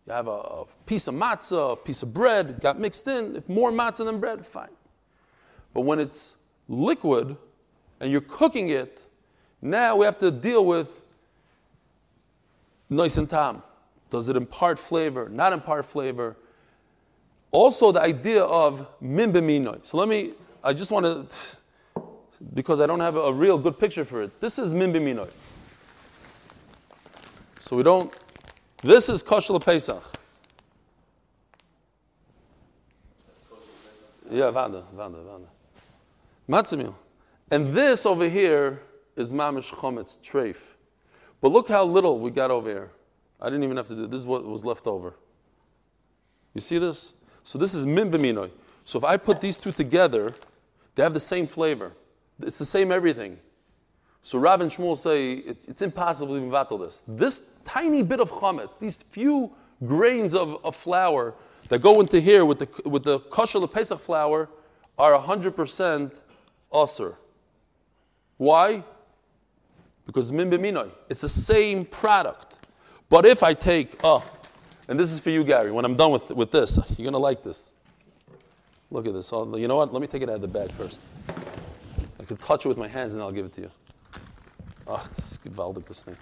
[0.07, 3.35] You have a, a piece of matzah, a piece of bread, got mixed in.
[3.35, 4.69] If more matzah than bread, fine.
[5.73, 6.35] But when it's
[6.67, 7.37] liquid
[7.99, 9.01] and you're cooking it,
[9.61, 11.01] now we have to deal with
[12.89, 13.61] nice and tam.
[14.09, 15.29] Does it impart flavor?
[15.29, 16.35] Not impart flavor?
[17.51, 19.85] Also, the idea of min b'minoi.
[19.85, 20.33] So let me,
[20.63, 22.01] I just want to,
[22.53, 24.39] because I don't have a real good picture for it.
[24.41, 25.31] This is min b'minoi.
[27.59, 28.13] So we don't,
[28.83, 30.03] this is kosher Pesach.
[34.29, 35.47] Yeah, vanda, vanda, vanda.
[36.49, 36.93] Matzah.
[37.51, 38.81] And this over here
[39.17, 40.75] is mamish chometz, treif.
[41.41, 42.91] But look how little we got over here.
[43.41, 44.21] I didn't even have to do this.
[44.21, 45.15] is what was left over.
[46.53, 47.15] You see this?
[47.43, 48.51] So this is min b'minoi.
[48.85, 50.33] So if I put these two together,
[50.95, 51.91] they have the same flavor.
[52.41, 53.37] It's the same everything.
[54.21, 57.03] So Rav and Shmuel say it, it's impossible to mevatel this.
[57.07, 59.51] This tiny bit of chametz, these few
[59.85, 61.33] grains of, of flour
[61.69, 64.49] that go into here with the with the kosher Pesach flour
[64.97, 66.21] are 100%
[66.73, 67.15] aser.
[68.37, 68.83] Why?
[70.05, 70.91] Because min b'minoi.
[71.09, 72.67] It's the same product.
[73.09, 74.23] But if I take, oh,
[74.87, 77.41] and this is for you, Gary, when I'm done with, with this, you're to like
[77.41, 77.73] this.
[78.91, 79.31] Look at this.
[79.33, 79.93] Oh, you know what?
[79.93, 80.99] Let me take it out of the bag first.
[82.19, 83.71] I can touch it with my hands and I'll give it to you.
[84.87, 86.17] Oh, this is this thing.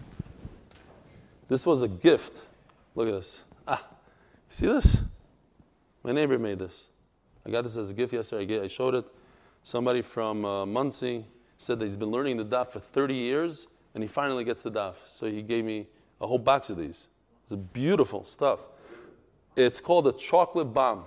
[1.48, 2.48] This was a gift.
[2.96, 3.44] Look at this.
[3.68, 3.86] Ah,
[4.48, 5.02] see this?
[6.04, 6.90] My neighbor made this.
[7.46, 8.60] I got this as a gift yesterday.
[8.60, 9.06] I I showed it.
[9.64, 11.26] Somebody from uh, Monsey
[11.58, 14.72] said that he's been learning the daf for 30 years and he finally gets the
[14.72, 14.96] daf.
[15.06, 15.88] So he gave me
[16.22, 17.10] a whole box of these.
[17.44, 18.60] It's beautiful stuff.
[19.56, 21.04] It's called a chocolate bomb.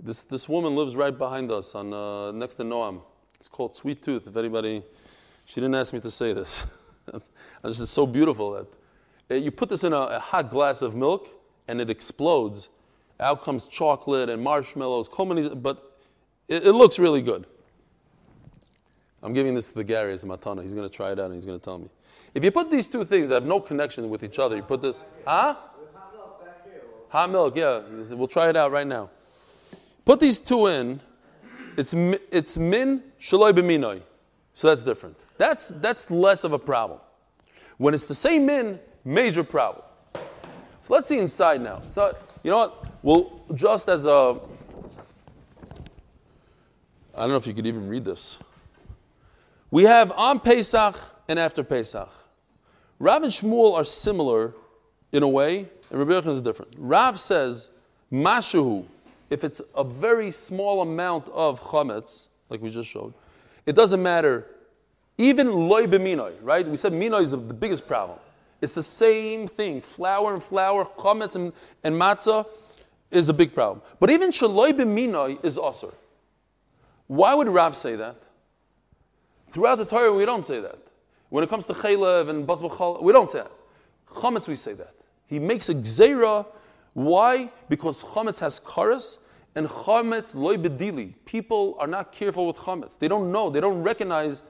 [0.00, 3.00] This, this woman lives right behind us on uh, next to Noam.
[3.36, 4.26] It's called Sweet Tooth.
[4.26, 4.82] If anybody,
[5.46, 6.66] she didn't ask me to say this.
[7.62, 8.66] this is so beautiful that
[9.30, 11.28] uh, you put this in a, a hot glass of milk
[11.68, 12.68] and it explodes,
[13.18, 15.98] out comes chocolate and marshmallows, but
[16.48, 17.46] it, it looks really good.
[19.22, 20.62] I'm giving this to the Gary as a matana.
[20.62, 21.88] He's going to try it out and he's going to tell me.
[22.34, 24.82] If you put these two things that have no connection with each other, you put
[24.82, 25.56] this, huh?
[27.08, 27.80] Hot milk, yeah.
[28.10, 29.10] We'll try it out right now.
[30.04, 31.00] Put these two in.
[31.76, 34.00] It's it's min shaloi b'minoi,
[34.56, 35.18] so that's different.
[35.36, 36.98] That's that's less of a problem.
[37.76, 39.84] When it's the same min, major problem.
[40.80, 41.82] So let's see inside now.
[41.88, 42.94] So you know what?
[43.02, 44.40] Well, just as a,
[47.14, 48.38] I don't know if you could even read this.
[49.70, 50.96] We have on Pesach
[51.28, 52.08] and after Pesach.
[52.98, 54.54] Rav and Shmuel are similar
[55.12, 56.72] in a way, and Rabbi Yochanan is different.
[56.78, 57.68] Rav says,
[58.10, 58.86] Mashahu,
[59.28, 63.12] if it's a very small amount of chametz, like we just showed,
[63.66, 64.46] it doesn't matter.
[65.18, 66.66] Even loy b'minoi, right?
[66.66, 68.18] We said minoy is the biggest problem.
[68.60, 69.80] It's the same thing.
[69.80, 71.52] Flour and flour, chametz and,
[71.84, 72.46] and matzah
[73.10, 73.82] is a big problem.
[74.00, 75.92] But even shaloi b'minoi is osir.
[77.06, 78.16] Why would Rav say that?
[79.50, 80.78] Throughout the Torah, we don't say that.
[81.28, 83.52] When it comes to chaylev and basbachal, we don't say that.
[84.06, 84.94] Chametz, we say that.
[85.26, 86.46] He makes a gzeira.
[86.94, 87.50] Why?
[87.68, 89.18] Because chametz has karas,
[89.56, 91.14] and chametz loy bedili.
[91.24, 92.96] People are not careful with chametz.
[92.96, 93.50] They don't know.
[93.50, 94.42] They don't recognize.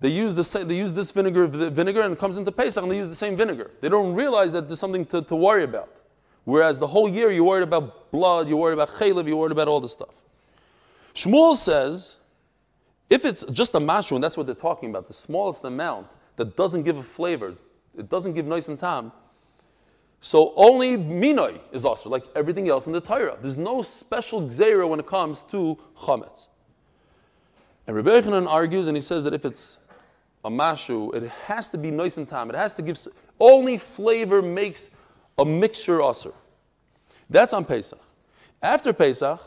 [0.00, 2.96] They use, the, they use this vinegar, vinegar and it comes into Pesach and they
[2.96, 3.70] use the same vinegar.
[3.82, 6.00] They don't realize that there's something to, to worry about.
[6.44, 9.68] Whereas the whole year you're worried about blood, you're worried about chaylev, you're worried about
[9.68, 10.14] all this stuff.
[11.14, 12.16] Shmuel says
[13.10, 16.56] if it's just a mashu, and that's what they're talking about, the smallest amount that
[16.56, 17.54] doesn't give a flavor,
[17.98, 19.12] it doesn't give nice and tam,
[20.20, 23.38] so only minoi is also like everything else in the Torah.
[23.40, 26.48] There's no special gzera when it comes to chametz.
[27.86, 29.78] And Rebbe Yochanan argues, and he says that if it's
[30.44, 32.50] a mashu, it has to be nice and tam.
[32.50, 32.98] It has to give
[33.38, 34.90] only flavor makes
[35.38, 36.34] a mixture usr.
[37.30, 37.98] That's on Pesach.
[38.62, 39.40] After Pesach,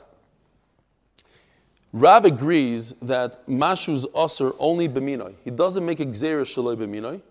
[1.92, 5.36] Rav agrees that Mashu's Aser only Beminoi.
[5.44, 7.22] He doesn't make a Gzera Shaloi Beminoi.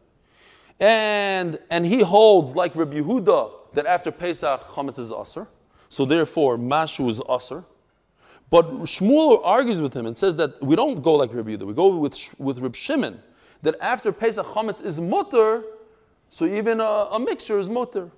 [0.83, 5.47] And, and he holds, like Rabbi Yehuda, that after Pesach, Chametz is Aser.
[5.89, 7.65] So therefore, Mashu is Aser.
[8.51, 11.67] But Shmuel argues with him and says that we don't go like Rabbi Yehuda.
[11.69, 13.23] We go with, with Reb Shimon,
[13.63, 15.63] that after Pesach, Chametz is Mutter,
[16.29, 18.11] so even a, a mixture is Mutter.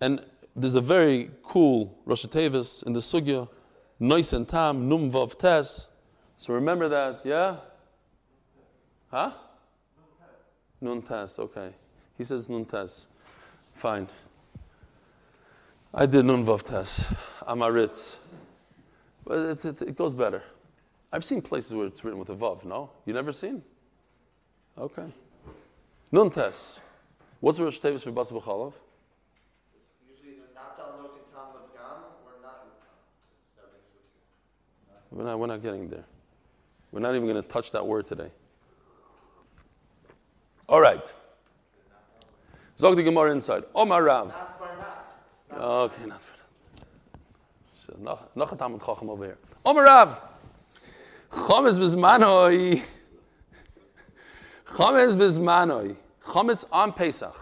[0.00, 3.48] And there's a very cool Rosh Tevis in the Sugya
[4.00, 5.88] Nois and Tam, Num Vav Tes.
[6.36, 7.56] So remember that, yeah?
[9.10, 9.32] Huh?
[10.82, 11.70] Nun Tes, okay.
[12.18, 13.06] He says Nun Tes.
[13.74, 14.08] Fine.
[15.94, 17.14] I did Nun Vav Tes.
[17.42, 18.16] Amaritz.
[19.24, 20.42] But it, it, it, goes better.
[21.12, 22.90] I've seen places where it's written with a Vav, no?
[23.06, 23.62] You never seen?
[24.76, 25.06] Okay.
[26.10, 26.80] Nun Tes.
[27.40, 28.74] What's the Rosh Tevis for Bas B'chalov?
[35.10, 36.04] We're not, we're not getting there.
[36.90, 38.30] We're not even going to touch that word today.
[40.72, 41.14] All right.
[42.78, 43.64] Zog the Gemara inside.
[43.74, 44.34] Omar Rav.
[45.52, 46.36] Okay, not for
[48.02, 48.18] that.
[48.34, 49.38] Noch a Talmud Chacham over here.
[49.66, 50.22] Omar Rav.
[51.28, 52.82] Chometz bezmanoi.
[54.64, 55.94] Chometz bezmanoi.
[56.22, 57.36] Chometz on Pesach.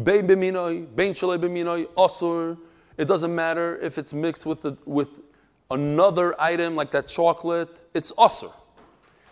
[0.00, 2.56] Bein b'minoi, bein shalei b'minoi, osur.
[2.96, 5.22] It doesn't matter if it's mixed with the, with
[5.72, 8.52] another item like that chocolate, it's usr.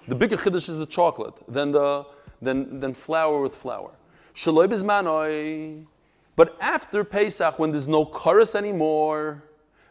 [0.09, 2.05] The bigger chiddush is the chocolate than the
[2.40, 3.92] than, than flour with flour.
[4.35, 5.87] Shaloi bizmanoi.
[6.37, 9.42] But after Pesach, when there's no chorus anymore,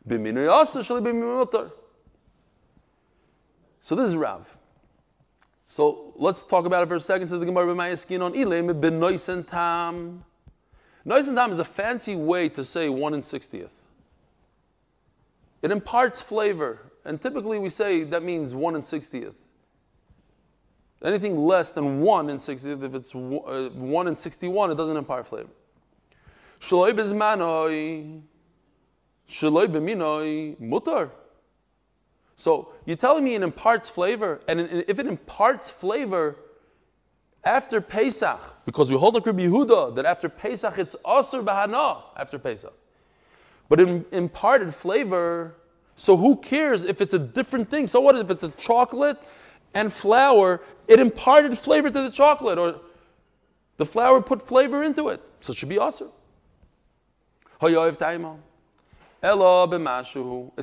[0.07, 1.71] b'minoi asr shaloi b'mimutar.
[3.81, 4.57] So this is Rav.
[5.65, 7.27] So let's talk about it for a second.
[7.27, 10.23] Says the Gemara b'mayaskin on ilem ben noisen tam.
[11.05, 13.79] Noisen tam is a fancy way to say one in sixtieth.
[15.61, 16.79] It imparts flavor.
[17.05, 19.33] And typically we say that means 1 in 60th.
[21.03, 25.25] Anything less than 1 in 60th, if it's uh, 1 in 61, it doesn't impart
[25.25, 25.49] flavor.
[26.59, 28.21] Shaloi bezmanoi,
[29.27, 31.09] shaloi b'minoi, mutar.
[32.35, 36.35] So you're telling me it imparts flavor, and if it imparts flavor
[37.43, 42.37] after Pesach, because we hold like Rabbi Yehuda that after Pesach it's asur bahana after
[42.37, 42.73] Pesach.
[43.69, 45.55] But it imparted flavor.
[45.95, 47.87] So who cares if it's a different thing?
[47.87, 49.17] So what if it's a chocolate
[49.73, 50.61] and flour?
[50.89, 52.81] It imparted flavor to the chocolate, or
[53.77, 55.21] the flour put flavor into it.
[55.39, 56.09] So it should be awesome.
[57.61, 57.99] It's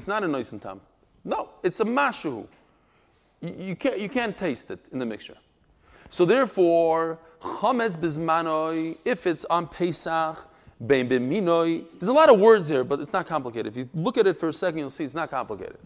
[0.08, 0.80] not a nice and tam.
[1.24, 2.46] No, it's a mashu.
[3.40, 5.36] You can't, you can't taste it in the mixture.
[6.08, 10.48] So therefore, chametz bizmanoi, if it's on Pesach.
[10.78, 13.68] There's a lot of words here, but it's not complicated.
[13.68, 15.78] If you look at it for a second, you'll see it's not complicated.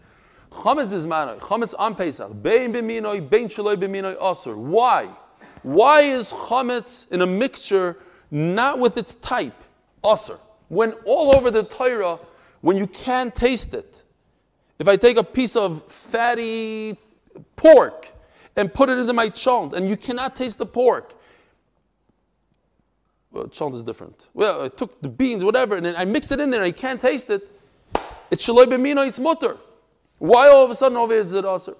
[0.51, 4.55] Chametz bizmanoi, chametz on Pesach, bein b'minoi, bein shaloi b'minoi asur.
[4.55, 5.07] Why?
[5.63, 7.97] Why is chametz in a mixture
[8.31, 9.63] not with its type,
[10.03, 10.37] asur?
[10.67, 12.19] When all over the Torah,
[12.59, 14.03] when you can't taste it,
[14.77, 16.97] if I take a piece of fatty
[17.55, 18.11] pork
[18.57, 21.13] and put it into my chont, and you cannot taste the pork,
[23.31, 24.27] well, chont is different.
[24.33, 26.77] Well, I took the beans, whatever, and then I mixed it in there, and I
[26.77, 27.47] can't taste it.
[28.29, 29.55] It's shaloi b'mino, it's mutter.
[30.21, 31.73] Why all of a sudden over here is it aser?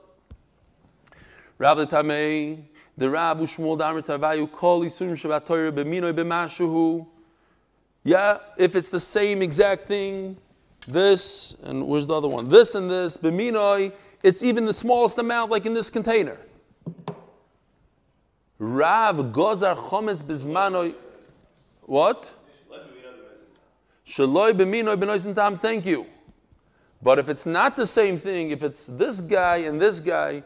[1.59, 2.57] Rav the Tamei,
[2.97, 7.05] the Rab Ushmuel Damar Tavayu, Kol Yisurim Shabbat Torah b'mino b'mashuhu.
[8.03, 10.35] Yeah, if it's the same exact thing,
[10.87, 12.49] this, and where's the other one?
[12.49, 16.39] This and this, b'minoi, it's even the smallest amount, like in this container.
[18.57, 20.95] Rav Gozar Chometz Bizmanoi.
[21.83, 22.33] What?
[24.03, 26.07] Shaloi b'minoi b'noisin tam, thank you.
[27.03, 30.43] But if it's not the same thing, if it's this guy and this guy,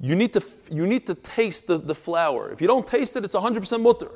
[0.00, 2.50] you need to, you need to taste the, the flour.
[2.50, 4.10] If you don't taste it, it's 100% mutter.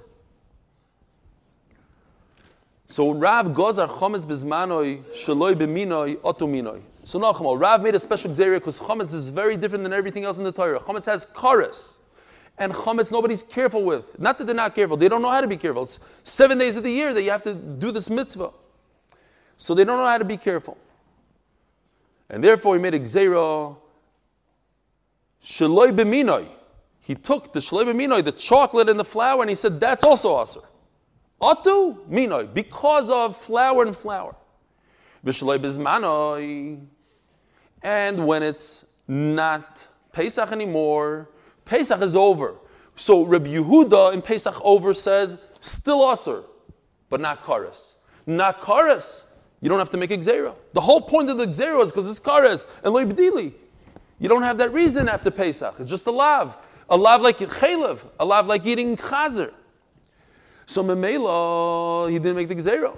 [2.87, 6.83] So Rav Gozar Chometz Bizmanoi Shaloi B'minoi Otominoi.
[7.05, 10.37] So no, Rav made a special xeria because Chometz is very different than everything else
[10.37, 10.79] in the Torah.
[10.79, 12.01] Chometz has chorus.
[12.59, 14.19] And Chometz nobody's careful with.
[14.21, 15.85] Not that they're not careful, they don't know how to be careful.
[15.85, 18.51] It's seven days of the year that you have to do this mitzvah.
[19.57, 20.77] So they don't know how to be careful.
[22.33, 23.77] And therefore he made a xeria
[25.41, 26.49] Shaloi B'minoi.
[27.01, 30.37] He took the Shaloi B'minoi, the chocolate and the flour, and he said that's also
[30.37, 30.65] asr.
[31.43, 34.37] Atu minoi, because of flour and flour.
[35.27, 36.81] Vishalei bizmanoi.
[37.83, 41.29] And when it's not Pesach anymore,
[41.65, 42.55] Pesach is over.
[42.95, 46.45] So Rabbi Yehuda in Pesach over says, still Asr,
[47.09, 47.95] but not Karas.
[48.27, 49.25] Not Karas,
[49.63, 50.55] you don't have to make a Xera.
[50.75, 53.55] The whole point of the Xera is because it's Karas and Loibdili.
[54.19, 55.77] You don't have that reason after Pesach.
[55.79, 56.59] It's just a lav.
[56.91, 59.53] A lav like chaylev, a lav like eating chazer.
[60.67, 62.97] So Memela, he didn't make the Gezerah.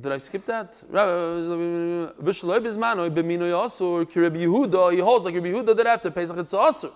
[0.00, 0.82] Did I skip that?
[0.90, 4.92] Vishaloi bizmano b'mino yasur ki Yehuda.
[4.92, 6.92] He holds like Rabbi Yehuda that after Pesach it's asur.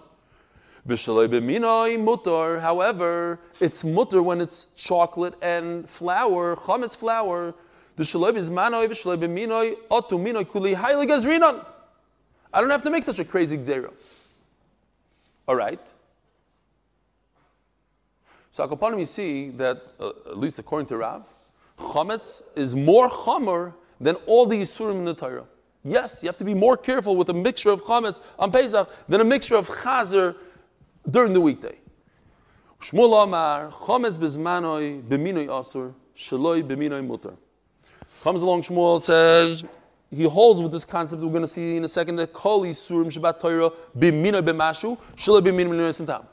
[0.87, 2.61] Mutar.
[2.61, 7.55] However, it's mutar when it's chocolate and flour, chametz flour.
[7.97, 8.03] I
[12.61, 13.93] don't have to make such a crazy xerah.
[15.47, 15.81] All right.
[18.51, 21.27] So Akopanim, you see that, uh, at least according to Rav,
[21.79, 25.45] chametz is more chamer than all the Yisurim in the Torah.
[25.83, 29.21] Yes, you have to be more careful with a mixture of chametz on Pesach than
[29.21, 30.37] a mixture of chazer
[31.11, 31.77] during the weekday.
[32.81, 37.37] Shmuel Amar, chametz bezmanoi b'minoi asur, shaloi b'minoi mutar.
[38.23, 39.65] Comes along, Shmuel says,
[40.15, 43.07] he holds with this concept we're going to see in a second that kol yisurim
[43.07, 46.25] shabbat Torah b'mina b'mashu shelo b'mina b'mina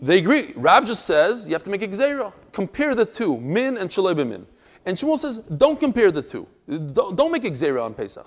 [0.00, 0.52] They agree.
[0.56, 2.32] Rav just says you have to make a.
[2.52, 4.44] Compare the two, min and shelo b'min.
[4.86, 6.46] And Shmuel says don't compare the two.
[6.68, 8.26] Don't, don't make a on Pesach.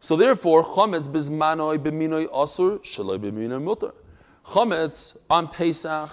[0.00, 3.92] So therefore, chametz bizmanoi b'minoi asur shelo b'mina mutar.
[4.46, 6.10] Chametz on Pesach.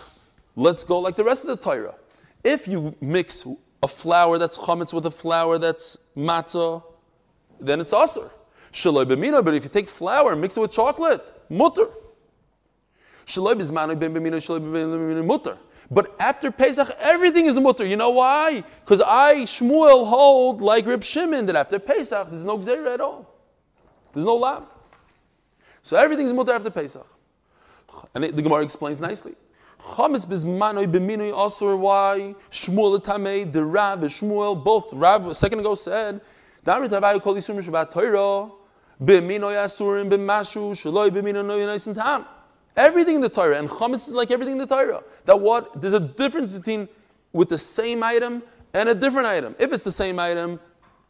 [0.56, 1.96] Let's go like the rest of the Torah.
[2.44, 3.48] If you mix
[3.82, 6.84] a flour that's chametz with a flour that's matzah,
[7.60, 8.30] then it's aser.
[8.72, 11.88] Shaloi b'mina, but if you take flour and mix it with chocolate, mutter.
[13.26, 15.58] Shaloi b'zmanu b'mina, shaloi b'mina, mutter.
[15.92, 17.86] But after Pesach, everything is a mutter.
[17.86, 18.64] You know why?
[18.84, 23.30] Because I, Shmuel, hold like Rib Shimon that after Pesach, there's no gzera at all.
[24.14, 24.64] There's no lab.
[25.82, 27.06] So everything's mutter after Pesach.
[28.16, 29.36] And the Gemara explains nicely.
[29.80, 31.80] Chametz bizmanoi b'minoi asur.
[31.80, 32.36] Why?
[32.52, 36.22] Shmuel tamei, the Rav, Shmuel, both Rav a second ago said
[36.66, 36.96] Everything
[43.16, 45.04] in the Torah, and chametz is like everything in the Torah.
[45.26, 46.88] That what there's a difference between
[47.34, 49.56] with the same item and a different item.
[49.60, 50.58] If it's the same item,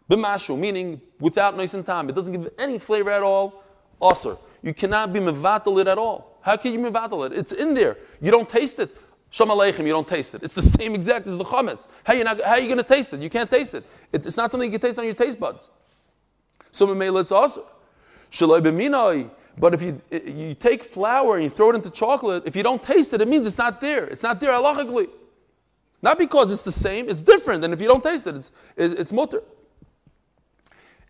[0.10, 3.64] b'mashu, meaning without noise and time, it doesn't give any flavor at all.
[4.02, 6.33] Aser, you cannot be mevatel it at all.
[6.44, 7.34] How can you mevatel it?
[7.34, 7.98] It's in there.
[8.22, 8.96] You don't taste it.
[9.30, 10.44] Shalom Aleichem, you don't taste it.
[10.44, 11.88] It's the same exact as the chametz.
[12.04, 13.22] How, you how are you going to taste it?
[13.22, 13.84] You can't taste it.
[14.12, 15.70] It's not something you can taste on your taste buds.
[16.72, 17.66] So it's also.
[18.32, 19.30] Shaloi b'minoi.
[19.58, 22.82] But if you, you take flour and you throw it into chocolate, if you don't
[22.82, 24.06] taste it, it means it's not there.
[24.06, 25.10] It's not there halachically.
[26.02, 27.64] Not because it's the same, it's different.
[27.64, 29.41] And if you don't taste it, it's, it's mutter.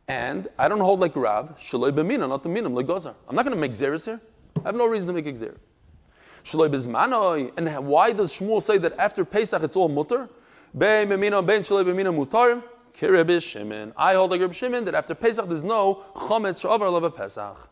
[0.08, 3.16] And I don't hold like Rav, shaloi b'mina, not the minam, like.
[3.28, 4.22] I'm not going to make zeres here.
[4.64, 7.52] I have no reason to make a Shaloi bizmanoi.
[7.58, 10.30] And why does Shmuel say that after Pesach it's all mutter?
[10.78, 12.64] Bein b'mino, bein shaloi b'mino mutar.
[12.94, 13.92] Kireb Shimon.
[13.98, 17.70] I hold like Reb Shimon that after Pesach there's no chometz shavar lava Pesach.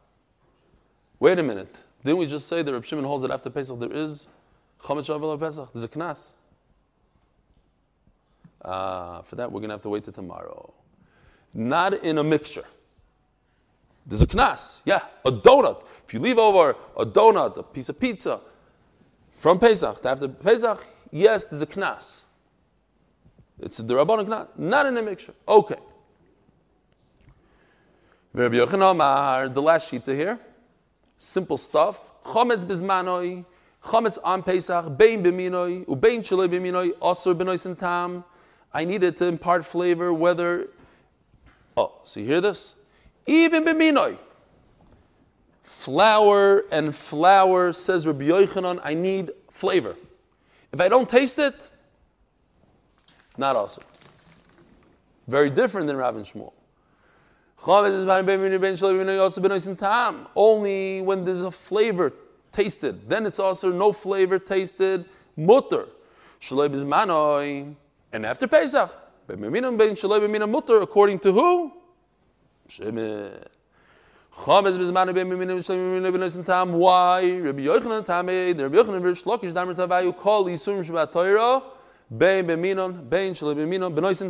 [1.20, 1.76] Wait a minute.
[2.04, 4.28] Didn't we just say that Reb Shimon holds that after Pesach there is
[4.82, 5.72] chometz shavar lava Pesach?
[5.74, 6.32] There's a knas.
[8.64, 10.74] Ah, for that we're gonna have to wait till tomorrow.
[11.54, 12.66] Not in a mixture.
[14.06, 14.82] There's a knas.
[14.86, 15.86] Yeah, a donut.
[16.06, 18.41] If you leave over a donut, a piece of pizza
[19.32, 22.24] from Pesach to after Pesach, yes, there's a knas.
[23.60, 25.34] It's the Rabbanon knas, not in a mixture.
[25.47, 25.78] Okay.
[28.34, 30.39] Rabbi Yochanan Amar, the last sheet here.
[31.18, 32.12] Simple stuff.
[32.24, 33.45] Chometz bizmanoi,
[33.84, 38.24] chometz on Pesach, bein b'minoi, ubein shaloi b'minoi, osur b'nois tam.
[38.74, 40.70] I needed to impart flavor, whether.
[41.76, 42.76] Oh, so you hear this?
[43.32, 44.17] Even b'minoi.
[45.63, 49.95] Flour and flour, says Rabbi Yochanan, I need flavor.
[50.73, 51.71] If I don't taste it,
[53.38, 53.86] not awesome.
[55.29, 56.51] Very different than and Shmuel.
[60.36, 62.11] Only when there's a flavor
[62.51, 65.05] tasted, then it's also no flavor tasted,
[65.38, 65.88] mutter.
[68.11, 68.91] And after Pesach,
[69.29, 71.80] according to who?
[72.72, 73.32] Shimon.
[74.34, 76.72] Chametz bezman be mimin shloim mimin benoisen tam.
[76.72, 77.39] Why?
[77.39, 80.45] Rabbi Yochanan Yochanan damer kol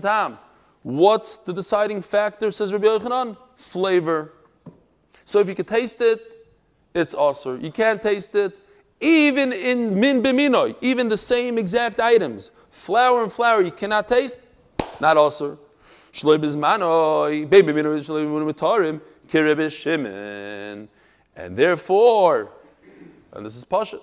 [0.01, 0.39] tam.
[0.81, 2.49] What's the deciding factor?
[2.51, 3.37] Says Rabbi Yochanan.
[3.55, 4.33] Flavor.
[5.23, 6.47] So if you can taste it,
[6.95, 7.59] it's also.
[7.59, 8.57] You can't taste it.
[9.01, 14.41] Even in min b'minoi, even the same exact items, flour and flour, you cannot taste,
[14.99, 15.59] not also.
[16.14, 20.89] Shloi bizmanoi, baby b'minoi, shloi b'minoi mitarim, kirib Shimon.
[21.36, 22.51] And therefore,
[23.34, 24.01] and this is Pashat,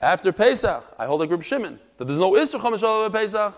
[0.00, 3.54] after Pesach, I hold a group Shimon, that there's no Chomesh Shalom Pesach,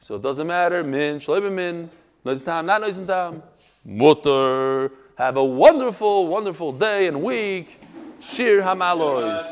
[0.00, 1.88] so it doesn't matter, min, shloi b'min,
[2.24, 3.42] noizim tam, not noizim tam,
[3.84, 4.90] mutter.
[5.16, 7.80] Have a wonderful, wonderful day and week.
[8.20, 9.42] Shir Hamalois.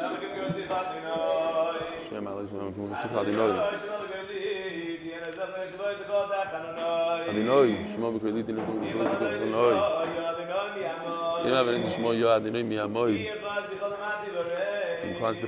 [2.08, 3.95] Shir Hamalois,
[7.36, 9.74] די נוי, שמו בקרדיט אין זונג שוז די קופ נוי.
[11.44, 13.28] אימא ווען שמו יא די נוי מיא מוי.
[15.02, 15.42] אין קאנס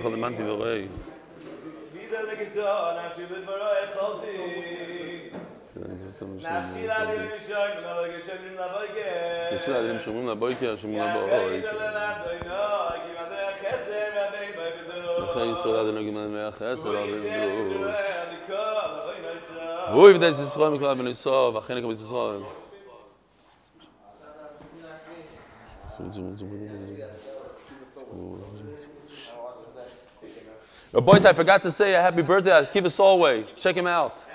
[6.73, 9.55] נפשי לאדירים שאומרים לבויקר, שאומרים לבויקר.
[9.55, 11.55] נפשי לאדירים שאומרים לבויקר, שאומרים לבויקר.
[15.51, 16.09] נפשי לאדירים
[19.92, 22.40] והוא יבדל את ישראל מכל אבינו סוף, אכן יקבל את ישראל.
[30.96, 33.46] Oh, boys, I forgot to say a happy birthday to Kiva Solway.
[33.58, 34.26] Check him out.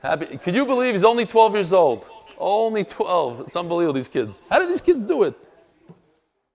[0.00, 0.36] Happy.
[0.36, 2.08] Could you believe he's only 12 years old?
[2.38, 3.40] Only 12.
[3.40, 4.40] It's unbelievable, these kids.
[4.50, 5.34] How did these kids do it?